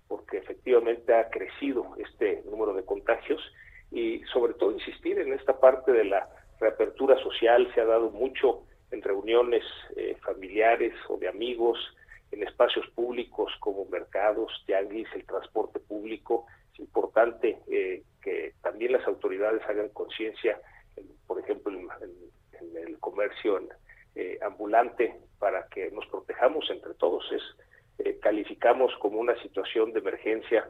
[0.08, 3.42] porque efectivamente ha crecido este número de contagios
[3.92, 8.64] y sobre todo insistir en esta parte de la reapertura social, se ha dado mucho
[8.92, 9.64] en reuniones
[9.96, 11.78] eh, familiares o de amigos,
[12.32, 16.46] en espacios públicos como mercados, tianguis, el transporte público.
[16.74, 20.60] Es importante eh, que también las autoridades hagan conciencia,
[21.26, 21.88] por ejemplo, en,
[22.76, 23.62] el comercio
[24.16, 27.24] eh, ambulante, para que nos protejamos entre todos.
[27.32, 27.42] Es
[28.22, 30.70] calificamos como una situación de emergencia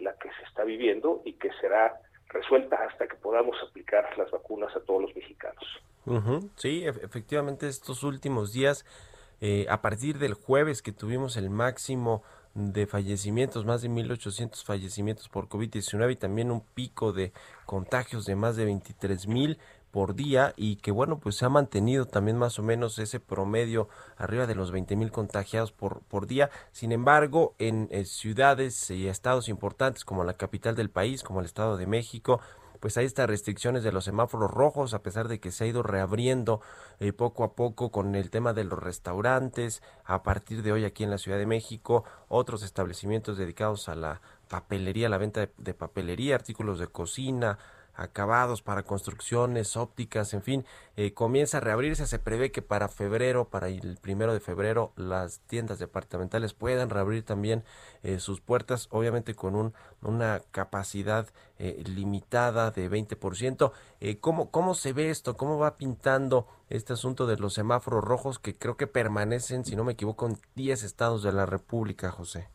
[0.00, 2.00] la que se está viviendo y que será
[2.36, 5.64] resuelta hasta que podamos aplicar las vacunas a todos los mexicanos.
[6.54, 8.84] Sí, efectivamente estos últimos días,
[9.40, 12.22] eh, a partir del jueves que tuvimos el máximo
[12.54, 17.32] de fallecimientos, más de 1.800 fallecimientos por COVID-19 y también un pico de
[17.66, 19.58] contagios de más de 23.000
[19.96, 23.88] por día y que bueno pues se ha mantenido también más o menos ese promedio
[24.18, 26.50] arriba de los 20 mil contagiados por, por día.
[26.70, 31.78] Sin embargo en, ciudades y estados importantes como la capital del país como el estado
[31.78, 32.40] de México
[32.78, 35.82] pues hay estas restricciones de los semáforos rojos, a pesar de que se ha ido
[35.82, 36.60] reabriendo
[37.00, 41.02] eh, poco a poco con el tema de los restaurantes, a partir de hoy aquí
[41.02, 46.34] en la Ciudad de México, otros establecimientos dedicados a la papelería, la venta de papelería,
[46.34, 47.58] artículos de cocina,
[47.96, 50.64] acabados para construcciones, ópticas, en fin,
[50.96, 52.06] eh, comienza a reabrirse.
[52.06, 57.24] Se prevé que para febrero, para el primero de febrero, las tiendas departamentales puedan reabrir
[57.24, 57.64] también
[58.02, 61.26] eh, sus puertas, obviamente con un, una capacidad
[61.58, 63.72] eh, limitada de 20%.
[64.00, 65.36] Eh, ¿cómo, ¿Cómo se ve esto?
[65.36, 69.82] ¿Cómo va pintando este asunto de los semáforos rojos que creo que permanecen, si no
[69.82, 72.48] me equivoco, en 10 estados de la República, José?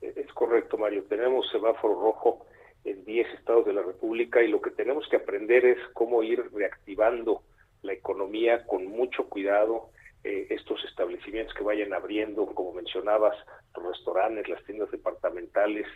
[0.00, 1.04] Es correcto, Mario.
[1.08, 2.46] Tenemos semáforo rojo
[2.90, 6.50] en 10 estados de la República y lo que tenemos que aprender es cómo ir
[6.52, 7.42] reactivando
[7.82, 9.90] la economía con mucho cuidado,
[10.22, 13.34] eh, estos establecimientos que vayan abriendo, como mencionabas,
[13.74, 15.86] los restaurantes, las tiendas departamentales,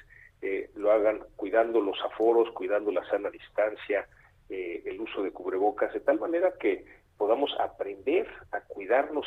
[0.41, 4.09] eh, lo hagan cuidando los aforos, cuidando la sana distancia,
[4.49, 6.85] eh, el uso de cubrebocas, de tal manera que
[7.19, 9.27] podamos aprender a cuidarnos,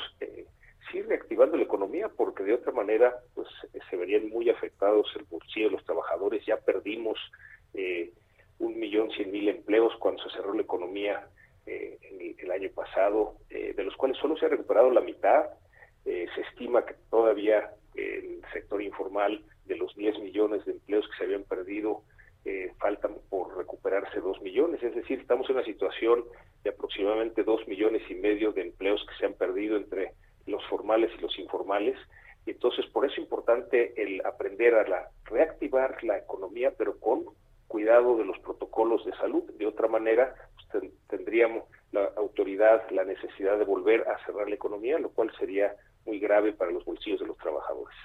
[0.91, 3.47] sí reactivando la economía, porque de otra manera pues
[3.89, 7.17] se verían muy afectados el bolsillo de los trabajadores, ya perdimos
[8.59, 11.27] un millón cien mil empleos cuando se cerró la economía
[11.65, 11.97] eh,
[12.39, 15.45] el, año pasado, eh, de los cuales solo se ha recuperado la mitad.
[16.03, 21.23] se estima que todavía el sector informal de los 10 millones de empleos que se
[21.25, 22.03] habían perdido,
[22.79, 24.81] faltan por recuperarse 2 millones.
[24.81, 26.23] Es decir, estamos en una situación
[26.63, 30.13] de aproximadamente 2 millones y medio de empleos que se han perdido entre
[30.45, 31.97] los formales y los informales
[32.51, 37.25] entonces por eso es importante el aprender a la, reactivar la economía, pero con
[37.87, 39.43] cuidado de los protocolos de salud.
[39.57, 40.35] De otra manera,
[40.71, 45.73] pues, tendríamos la autoridad la necesidad de volver a cerrar la economía, lo cual sería
[46.05, 47.95] muy grave para los bolsillos de los trabajadores.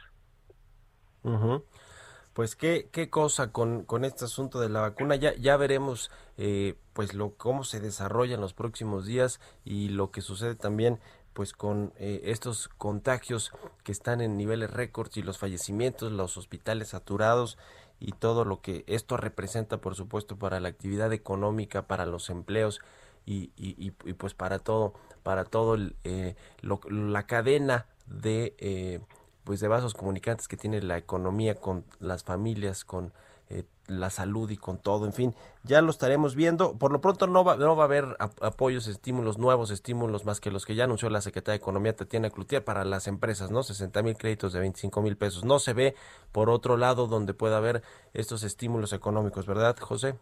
[2.32, 5.16] Pues qué, qué cosa con, con este asunto de la vacuna.
[5.16, 10.12] Ya, ya veremos eh, pues lo, cómo se desarrolla en los próximos días y lo
[10.12, 11.00] que sucede también
[11.32, 13.52] pues con eh, estos contagios
[13.84, 17.58] que están en niveles récords y los fallecimientos, los hospitales saturados
[18.02, 22.80] y todo lo que esto representa, por supuesto, para la actividad económica, para los empleos
[23.24, 23.46] y,
[23.92, 29.00] pues para todo, para todo el, eh, la cadena de eh,
[29.44, 33.12] pues de vasos comunicantes que tiene la economía con las familias, con
[33.52, 35.34] eh, la salud y con todo, en fin,
[35.64, 36.78] ya lo estaremos viendo.
[36.78, 38.04] Por lo pronto no va, no va a haber
[38.40, 42.30] apoyos, estímulos, nuevos estímulos más que los que ya anunció la Secretaría de Economía, Tatiana
[42.30, 43.62] Cloutier, para las empresas, ¿no?
[43.62, 45.44] 60 mil créditos de 25 mil pesos.
[45.44, 45.94] No se ve
[46.32, 47.82] por otro lado donde pueda haber
[48.14, 50.14] estos estímulos económicos, ¿verdad, José?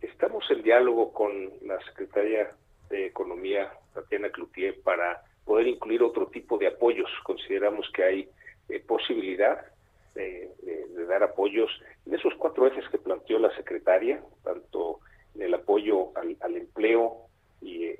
[0.00, 1.30] Estamos en diálogo con
[1.66, 2.52] la Secretaría
[2.88, 7.10] de Economía, Tatiana Cloutier, para poder incluir otro tipo de apoyos.
[7.24, 8.28] Consideramos que hay
[8.68, 9.58] eh, posibilidad
[10.14, 10.50] de,
[11.08, 11.70] dar apoyos
[12.06, 15.00] en esos cuatro ejes que planteó la secretaria, tanto
[15.34, 17.26] en el apoyo al, empleo
[17.60, 17.98] y, eh,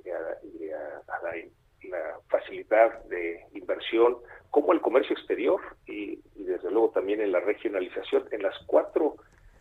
[1.07, 4.17] a, la, facilidad de inversión,
[4.49, 8.27] como el comercio exterior y, desde luego también en la regionalización.
[8.31, 9.15] En las cuatro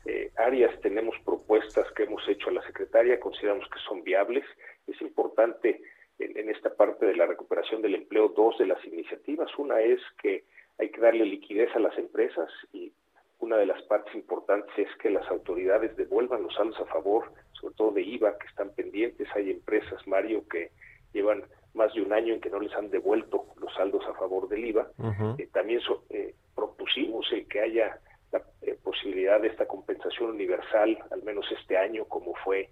[0.05, 4.45] eh, áreas tenemos propuestas que hemos hecho a la secretaria, consideramos que son viables.
[4.87, 5.81] Es importante
[6.21, 9.51] en, esta parte de la recuperación del empleo dos de las iniciativas.
[9.59, 10.45] Una es que
[10.81, 12.93] hay que darle liquidez a las empresas y
[13.39, 17.75] una de las partes importantes es que las autoridades devuelvan los saldos a favor, sobre
[17.75, 19.29] todo de IVA, que están pendientes.
[19.35, 20.71] Hay empresas, Mario, que
[21.13, 21.43] llevan
[21.75, 24.65] más de un año en que no les han devuelto los saldos a favor del
[24.67, 24.91] IVA.
[25.39, 27.99] Eh, también eh, propusimos el que haya
[28.33, 32.71] la eh, posibilidad de esta compensación universal, al menos este año, como fue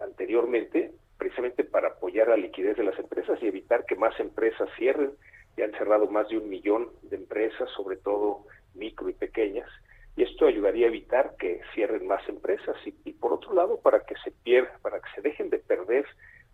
[0.00, 5.12] anteriormente, precisamente para apoyar la liquidez de las empresas y evitar que más empresas cierren.
[5.56, 8.44] Ya han cerrado más de un millón de empresas, sobre todo
[8.74, 9.68] micro y pequeñas,
[10.16, 14.14] y esto ayudaría a evitar que cierren más empresas y, por otro lado para que
[14.22, 16.06] se pierda, para que se dejen de perder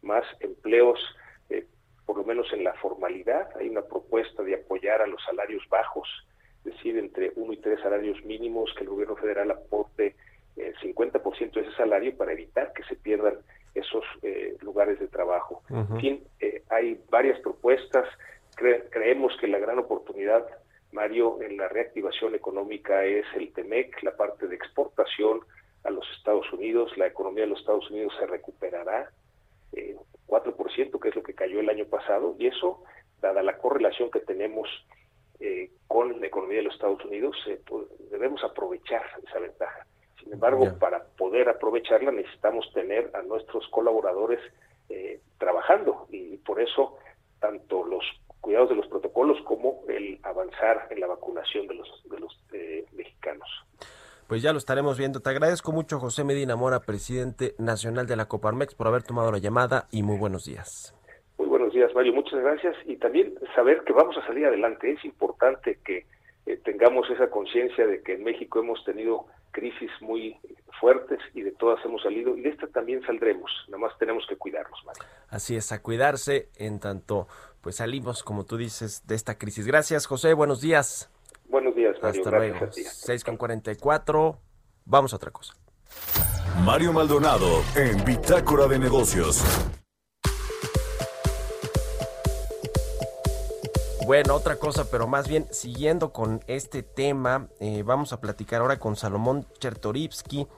[0.03, 0.99] más empleos,
[1.51, 1.67] eh,
[2.07, 3.49] por lo menos en la formalidad.
[3.59, 6.09] Hay una propuesta de apoyar a los salarios bajos,
[6.65, 10.15] es decir, entre uno y tres salarios mínimos, que el gobierno federal aporte
[10.57, 13.35] el 50% de ese salario para evitar que se pierdan
[13.75, 15.63] esos eh, lugares de trabajo.
[15.71, 18.07] En fin, eh, hay varias propuestas.
[18.91, 20.47] Creemos que la gran oportunidad,
[20.93, 25.41] Mario, en la reactivación económica es el TEMEC, la parte de exportación
[25.85, 26.97] a los Estados Unidos.
[26.97, 29.11] La economía de los Estados Unidos se recuperará
[29.73, 29.97] eh,
[30.27, 32.83] 4%, que es lo que cayó el año pasado, y eso,
[33.21, 34.69] dada la correlación que tenemos
[35.41, 37.37] eh, con la economía de los Estados Unidos,
[37.67, 39.87] pues, debemos aprovechar esa ventaja.
[40.23, 44.39] Sin embargo, para poder aprovecharla necesitamos tener a nuestros colaboradores
[44.91, 46.99] eh, trabajando y por eso
[47.41, 48.05] tanto los
[48.41, 52.85] cuidados de los protocolos como el avanzar en la vacunación de los, de los eh,
[52.93, 53.49] mexicanos.
[54.27, 55.21] Pues ya lo estaremos viendo.
[55.21, 59.39] Te agradezco mucho, José Medina Mora, presidente nacional de la Coparmex, por haber tomado la
[59.39, 60.95] llamada y muy buenos días.
[61.37, 62.13] Muy buenos días, Mario.
[62.13, 62.77] Muchas gracias.
[62.87, 64.93] Y también saber que vamos a salir adelante.
[64.93, 66.07] Es importante que
[66.47, 70.37] eh, tengamos esa conciencia de que en México hemos tenido crisis muy
[70.81, 74.37] fuertes y de todas hemos salido y de esta también saldremos, nada más tenemos que
[74.37, 75.03] cuidarnos, Mario.
[75.29, 77.29] Así es, a cuidarse en tanto
[77.61, 79.67] pues salimos, como tú dices, de esta crisis.
[79.67, 81.11] Gracias, José, buenos días.
[81.49, 82.23] Buenos días, Mario.
[82.23, 82.69] Hasta luego.
[82.73, 84.39] 6 con 44,
[84.85, 85.55] vamos a otra cosa.
[86.65, 89.43] Mario Maldonado en Bitácora de Negocios.
[94.07, 98.79] Bueno, otra cosa, pero más bien siguiendo con este tema, eh, vamos a platicar ahora
[98.79, 100.49] con Salomón Chertorivsky.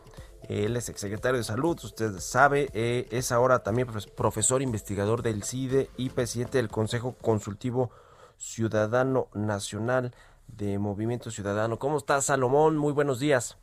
[0.48, 5.88] Él es exsecretario de Salud, usted sabe, eh, es ahora también profesor investigador del CIDE
[5.96, 7.90] y presidente del Consejo Consultivo
[8.36, 10.14] Ciudadano Nacional
[10.48, 11.78] de Movimiento Ciudadano.
[11.78, 12.76] ¿Cómo estás, Salomón?
[12.76, 13.58] Muy buenos días.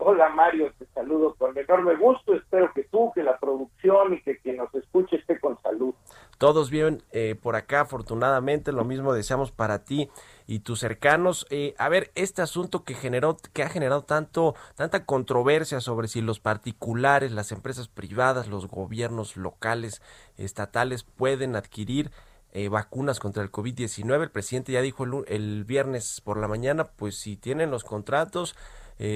[0.00, 2.32] Hola Mario, te saludo con enorme gusto.
[2.32, 5.92] Espero que tú, que la producción y que quien nos escuche esté con salud.
[6.38, 10.08] Todos bien eh, por acá, afortunadamente, lo mismo deseamos para ti
[10.48, 11.46] y tus cercanos.
[11.50, 16.22] Eh, a ver, este asunto que generó, que ha generado tanto, tanta controversia sobre si
[16.22, 20.02] los particulares, las empresas privadas, los gobiernos locales,
[20.38, 22.10] estatales pueden adquirir
[22.52, 24.22] eh, vacunas contra el COVID-19.
[24.22, 28.56] El presidente ya dijo el, el, viernes por la mañana, pues si tienen los contratos,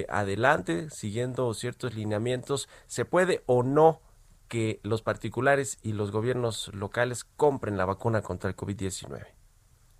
[0.08, 4.00] adelante, siguiendo ciertos lineamientos, se puede o no
[4.46, 9.41] que los particulares y los gobiernos locales compren la vacuna contra el COVID-19?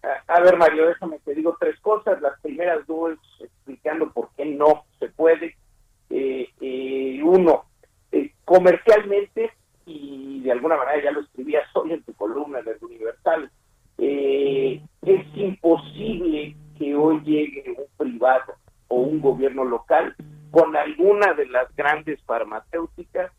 [0.02, 2.20] A ver Mario, déjame te digo tres cosas.
[2.20, 5.56] Las primeras dos explicando por qué no se puede.
[6.10, 7.64] Eh, eh, uno,
[8.10, 9.52] eh, comercialmente,
[9.86, 13.50] y de alguna manera ya lo escribías hoy en tu columna en el Universal,
[13.98, 18.54] es imposible que hoy llegue un privado
[18.88, 20.14] o un gobierno local
[20.50, 23.32] con alguna de las grandes farmacéuticas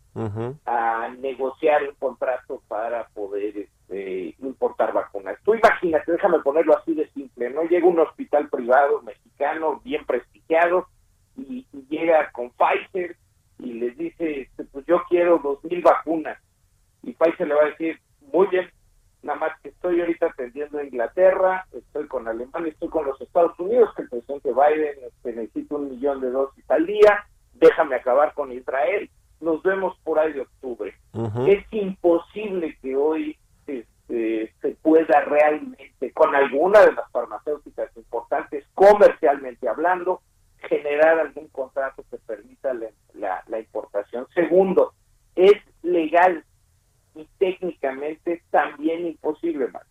[0.66, 5.38] a negociar un contrato para poder este, importar vacunas.
[5.44, 7.64] Tú imagínate, déjame ponerlo así de simple, ¿no?
[7.64, 10.88] Llega un hospital privado mexicano bien prestigiado
[11.38, 13.16] y, llega con Pfizer
[13.60, 16.40] y les dice, este, pues yo quiero dos mil vacunas.
[17.04, 18.00] Y Pfizer le va a decir,
[18.32, 18.68] muy bien,
[19.22, 23.58] nada más que estoy ahorita atendiendo a Inglaterra, estoy con Alemania, estoy con los Estados
[23.60, 28.34] Unidos, que el presidente Biden este, necesita un millón de dosis al día, déjame acabar
[28.34, 29.10] con Israel
[29.44, 30.96] nos vemos por ahí de octubre.
[31.48, 33.38] Es imposible que hoy
[34.14, 40.22] este, se pueda realmente, con alguna de las farmacéuticas importantes, comercialmente hablando,
[40.70, 42.74] generar algún contrato que permita
[43.16, 44.28] la, la, importación.
[44.36, 44.94] Segundo,
[45.36, 46.46] es legal
[47.16, 49.84] y técnicamente también imposible, más.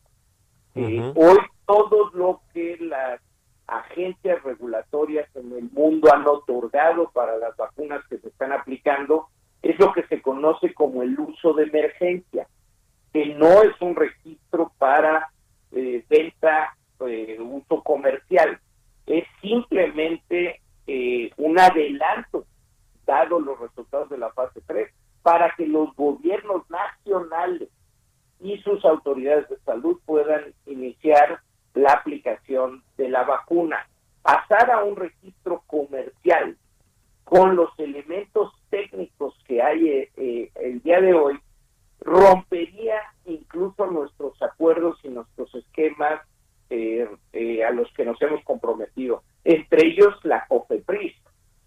[0.77, 3.21] Eh, hoy todo lo que las
[3.67, 9.27] agencias regulatorias en el mundo han otorgado para las vacunas que se están aplicando
[9.63, 12.47] es lo que se conoce como el uso de emergencia,
[13.13, 15.31] que no es un registro para
[15.73, 18.61] eh, venta, eh, uso comercial,
[19.07, 22.47] es simplemente eh, un adelanto,
[23.07, 24.89] dado los resultados de la fase 3,
[25.23, 27.69] para que los gobiernos nacionales
[28.41, 31.41] y sus autoridades de salud puedan iniciar
[31.75, 33.89] la aplicación de la vacuna.
[34.23, 36.57] Pasar a un registro comercial
[37.25, 41.39] con los elementos técnicos que hay eh, eh, el día de hoy,
[42.05, 46.21] rompería incluso nuestros acuerdos y nuestros esquemas
[46.71, 47.07] eh,
[47.67, 51.15] a los que nos hemos comprometido, entre ellos la COFEPRIS,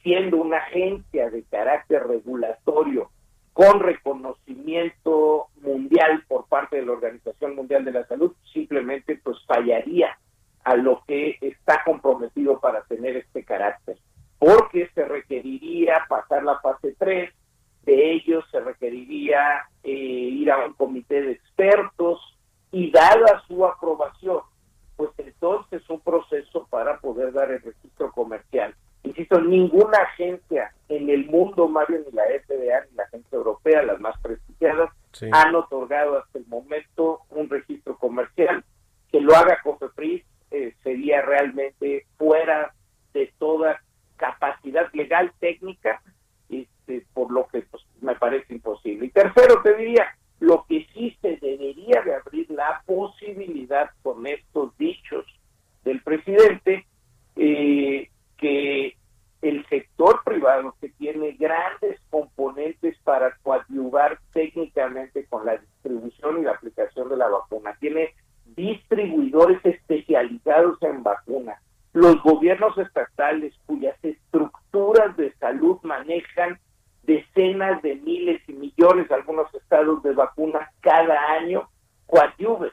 [0.02, 3.12] siendo una agencia de carácter regulatorio
[3.54, 10.18] con reconocimiento mundial por parte de la Organización Mundial de la Salud, simplemente pues fallaría
[10.64, 13.98] a lo que está comprometido para tener este carácter
[14.40, 17.34] porque se requeriría pasar la fase 3,
[17.84, 19.40] de ellos se requeriría
[20.46, 22.20] eh, ir a un comité de expertos
[22.72, 24.42] y dada su aprobación,
[24.96, 28.76] pues entonces un proceso para poder dar el registro comercial.
[29.04, 34.00] Insisto, ninguna agencia en el mundo, Mario, ni la FDA ni la agencia europea, las
[34.00, 34.90] más prestigiadas,
[35.32, 38.64] han otorgado hasta el momento un registro comercial.
[39.12, 42.74] Que lo haga COFEPRIS eh, sería realmente fuera
[43.14, 43.80] de toda
[44.18, 46.02] capacidad legal técnica,
[46.50, 49.06] este, por lo que pues, me parece imposible.
[49.06, 50.08] Y tercero, te diría,
[50.40, 55.26] lo que sí se debería de abrir la posibilidad con estos dichos
[55.84, 56.86] del presidente,
[57.36, 58.96] eh, que
[59.42, 66.52] el sector privado que tiene grandes componentes para coadyuvar técnicamente con la distribución y la
[66.52, 68.14] aplicación de la vacuna, tiene
[68.56, 71.60] distribuidores especializados en vacunas,
[71.94, 76.60] los gobiernos estatales cuyas estructuras de salud manejan
[77.04, 81.70] decenas de miles y millones, algunos estados de vacunas cada año,
[82.08, 82.72] coadyuven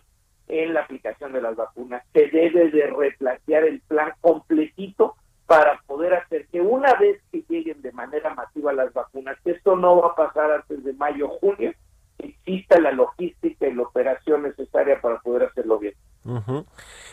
[0.48, 2.02] en la aplicación de las vacunas.
[2.12, 5.14] Se debe de replantear el plan completito
[5.46, 9.76] para poder hacer que una vez que lleguen de manera masiva las vacunas, que esto
[9.76, 11.72] no va a pasar antes de mayo o junio,
[12.18, 15.94] exista la logística y la operación necesaria para poder hacerlo bien.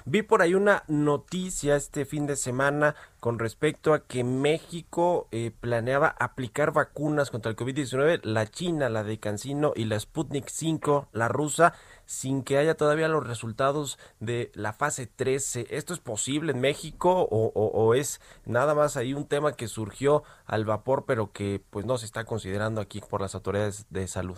[0.05, 5.52] Vi por ahí una noticia este fin de semana con respecto a que México eh,
[5.52, 11.10] planeaba aplicar vacunas contra el COVID-19, la China, la de Cancino y la Sputnik 5,
[11.12, 11.74] la rusa,
[12.06, 15.68] sin que haya todavía los resultados de la fase 13.
[15.72, 20.64] ¿Esto es posible en México o, es nada más ahí un tema que surgió al
[20.64, 24.38] vapor pero que pues no se está considerando aquí por las autoridades de salud?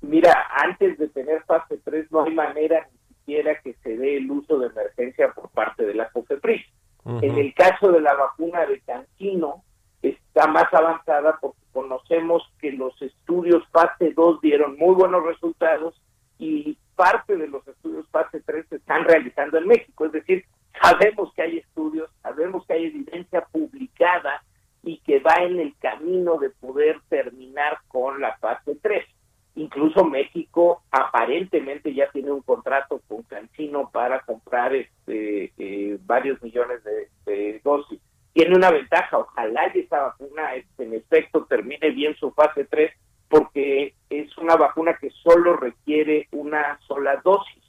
[0.00, 0.32] Mira,
[0.62, 2.88] antes de tener fase 3 no hay manera
[3.26, 6.64] quiera que se dé el uso de emergencia por parte de la COFEPRIS.
[7.04, 9.62] En el caso de la vacuna de Cancino,
[10.02, 16.00] está más avanzada porque conocemos que los estudios fase 2 dieron muy buenos resultados
[16.38, 20.06] y parte de los estudios fase 3 se están realizando en México.
[20.06, 20.44] Es decir,
[20.82, 24.42] sabemos que hay estudios, sabemos que hay evidencia publicada
[24.82, 29.04] y que va en el camino de poder terminar con la fase 3.
[29.56, 36.84] Incluso México aparentemente ya tiene un contrato con Cancino para comprar este, eh, varios millones
[36.84, 37.98] de, dosis.
[38.34, 42.92] Tiene una ventaja, ojalá esa vacuna este, en efecto termine bien su fase 3
[43.28, 47.64] porque es una vacuna que solo requiere una sola dosis.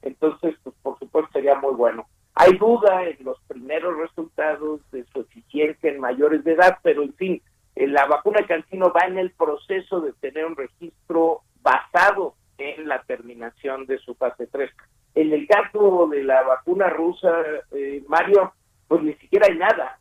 [0.00, 2.06] Entonces, pues por supuesto sería muy bueno.
[2.34, 7.14] Hay duda en los primeros resultados de su eficiencia en mayores de edad, pero en
[7.14, 7.42] fin,
[7.76, 13.86] la vacuna Cancino va en el proceso de tener un registro basado en la terminación
[13.86, 14.70] de su fase 3.
[15.14, 17.30] En el caso de la vacuna rusa,
[17.72, 18.52] eh, Mario,
[18.88, 19.98] pues ni siquiera hay nada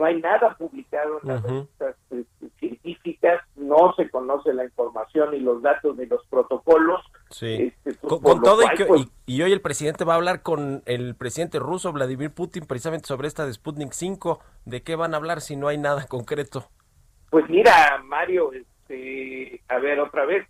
[0.00, 5.40] no hay nada publicado en las revistas este, científicas, no se conoce la información y
[5.40, 7.02] los datos de los protocolos.
[7.28, 7.70] Sí.
[7.84, 11.92] Este, con, todo pues, y, hoy el presidente va a hablar con el presidente ruso
[11.92, 14.40] Vladimir Putin precisamente sobre esta de Sputnik 5.
[14.64, 16.64] ¿De qué van a hablar si no hay nada concreto?
[17.30, 20.46] Pues mira, Mario, este, a ver otra vez.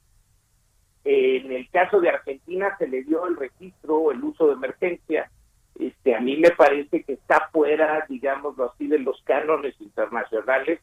[1.05, 5.31] En el caso de Argentina se le dio el registro, el uso de emergencia
[5.81, 10.81] este, a mí me parece que está fuera, digámoslo así, de los cánones internacionales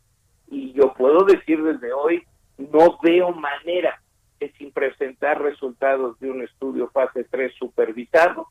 [0.48, 2.24] y yo puedo decir desde hoy,
[2.58, 4.02] no veo manera
[4.40, 8.48] de sin presentar resultados de un estudio fase 3 supervisado,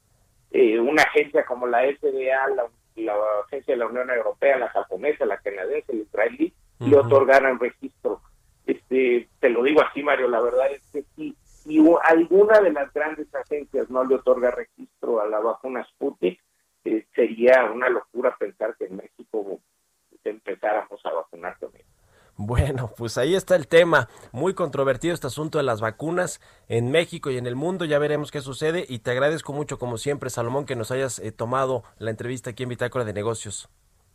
[0.53, 3.14] eh, una agencia como la FDA, la,
[3.47, 8.20] agencia de la Unión Europea, la japonesa, la canadiense, la israelí, le otorgaran registro.
[8.66, 12.92] Este, te lo digo así, Mario, la verdad es que sí, si alguna de las
[12.92, 16.40] grandes agencias no le otorga registro a la vacuna Sputnik,
[16.84, 19.60] eh, sería una locura pensar que en México
[20.24, 21.84] empezáramos a vacunar también.
[22.38, 24.08] Bueno, pues ahí está el tema.
[24.30, 27.86] Muy controvertido este asunto de las vacunas en México y en el mundo.
[27.86, 28.84] Ya veremos qué sucede.
[28.88, 32.64] Y te agradezco mucho, como siempre, Salomón, que nos hayas eh, tomado la entrevista aquí
[32.64, 33.70] en Bitácora de Negocios.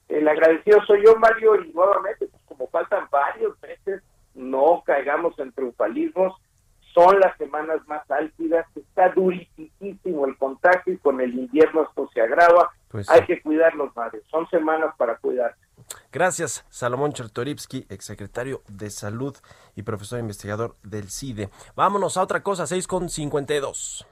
[0.08, 2.28] El agradecido soy yo, Mario, y nuevamente,
[2.62, 4.04] como faltan varios meses,
[4.36, 6.34] no caigamos en triunfalismos
[6.94, 12.22] son las semanas más álgidas, está durísimo el contagio y con el invierno esto se
[12.22, 12.70] agrava.
[12.90, 14.24] Pues Hay que cuidarlos, madres.
[14.30, 15.56] Son semanas para cuidar.
[16.12, 19.38] Gracias, Salomón Chertorivsky, exsecretario de Salud
[19.76, 21.50] y profesor investigador del CIDE.
[21.76, 24.06] Vámonos a otra cosa, 6 con 52.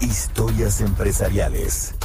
[0.00, 1.96] Historias empresariales.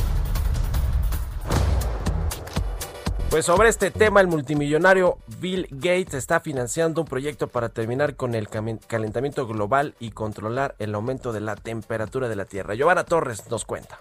[3.29, 8.33] Pues sobre este tema, el multimillonario Bill Gates está financiando un proyecto para terminar con
[8.33, 12.75] el calentamiento global y controlar el aumento de la temperatura de la Tierra.
[12.75, 13.99] Giovanna Torres nos cuenta.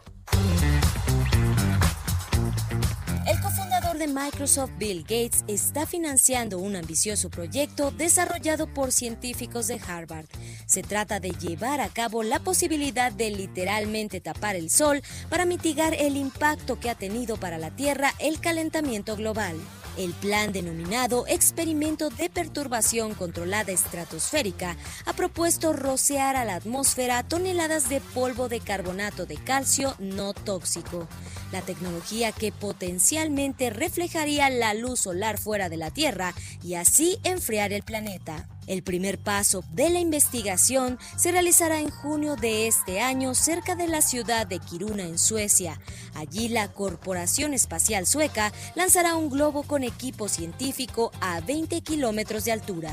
[4.15, 10.27] Microsoft, Bill Gates, está financiando un ambicioso proyecto desarrollado por científicos de Harvard.
[10.67, 15.95] Se trata de llevar a cabo la posibilidad de literalmente tapar el sol para mitigar
[15.95, 19.57] el impacto que ha tenido para la Tierra el calentamiento global.
[19.97, 24.77] El plan denominado Experimento de Perturbación Controlada Estratosférica
[25.07, 31.07] ha propuesto rociar a la atmósfera toneladas de polvo de carbonato de calcio no tóxico,
[31.53, 37.73] la tecnología que potencialmente reflejaría la luz solar fuera de la Tierra y así enfriar
[37.73, 38.49] el planeta.
[38.67, 43.89] El primer paso de la investigación se realizará en junio de este año cerca de
[43.89, 45.81] la ciudad de Kiruna en Suecia.
[46.15, 52.53] Allí la Corporación Espacial Sueca lanzará un globo con equipo científico a 20 kilómetros de
[52.53, 52.93] altura.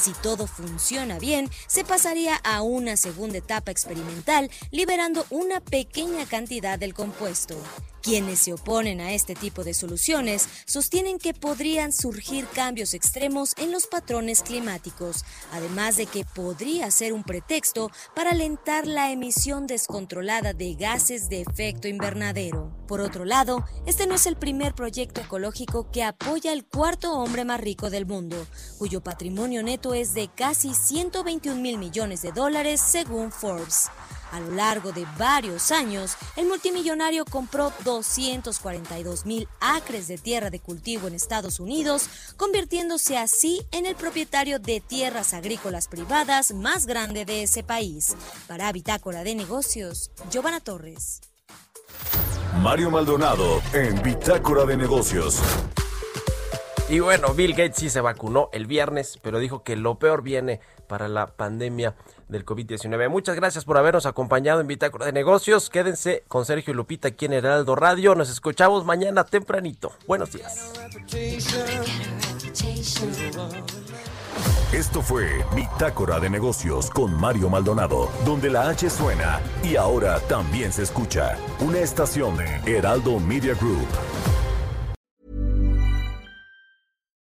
[0.00, 6.78] Si todo funciona bien, se pasaría a una segunda etapa experimental, liberando una pequeña cantidad
[6.78, 7.56] del compuesto.
[8.04, 13.72] Quienes se oponen a este tipo de soluciones sostienen que podrían surgir cambios extremos en
[13.72, 20.52] los patrones climáticos, además de que podría ser un pretexto para alentar la emisión descontrolada
[20.52, 22.76] de gases de efecto invernadero.
[22.86, 27.46] Por otro lado, este no es el primer proyecto ecológico que apoya al cuarto hombre
[27.46, 28.36] más rico del mundo,
[28.76, 33.88] cuyo patrimonio neto es de casi 121 mil millones de dólares según Forbes.
[34.34, 40.58] A lo largo de varios años, el multimillonario compró 242 mil acres de tierra de
[40.58, 47.24] cultivo en Estados Unidos, convirtiéndose así en el propietario de tierras agrícolas privadas más grande
[47.24, 48.16] de ese país.
[48.48, 51.20] Para Bitácora de Negocios, Giovanna Torres.
[52.60, 55.38] Mario Maldonado en Bitácora de Negocios.
[56.88, 60.60] Y bueno, Bill Gates sí se vacunó el viernes, pero dijo que lo peor viene
[60.86, 61.94] para la pandemia
[62.28, 63.08] del COVID-19.
[63.08, 65.70] Muchas gracias por habernos acompañado en Bitácora de Negocios.
[65.70, 68.14] Quédense con Sergio y Lupita aquí en Heraldo Radio.
[68.14, 69.92] Nos escuchamos mañana tempranito.
[70.06, 70.72] Buenos días.
[74.72, 80.72] Esto fue Bitácora de Negocios con Mario Maldonado, donde la H suena y ahora también
[80.72, 81.38] se escucha.
[81.60, 83.86] Una estación de Heraldo Media Group.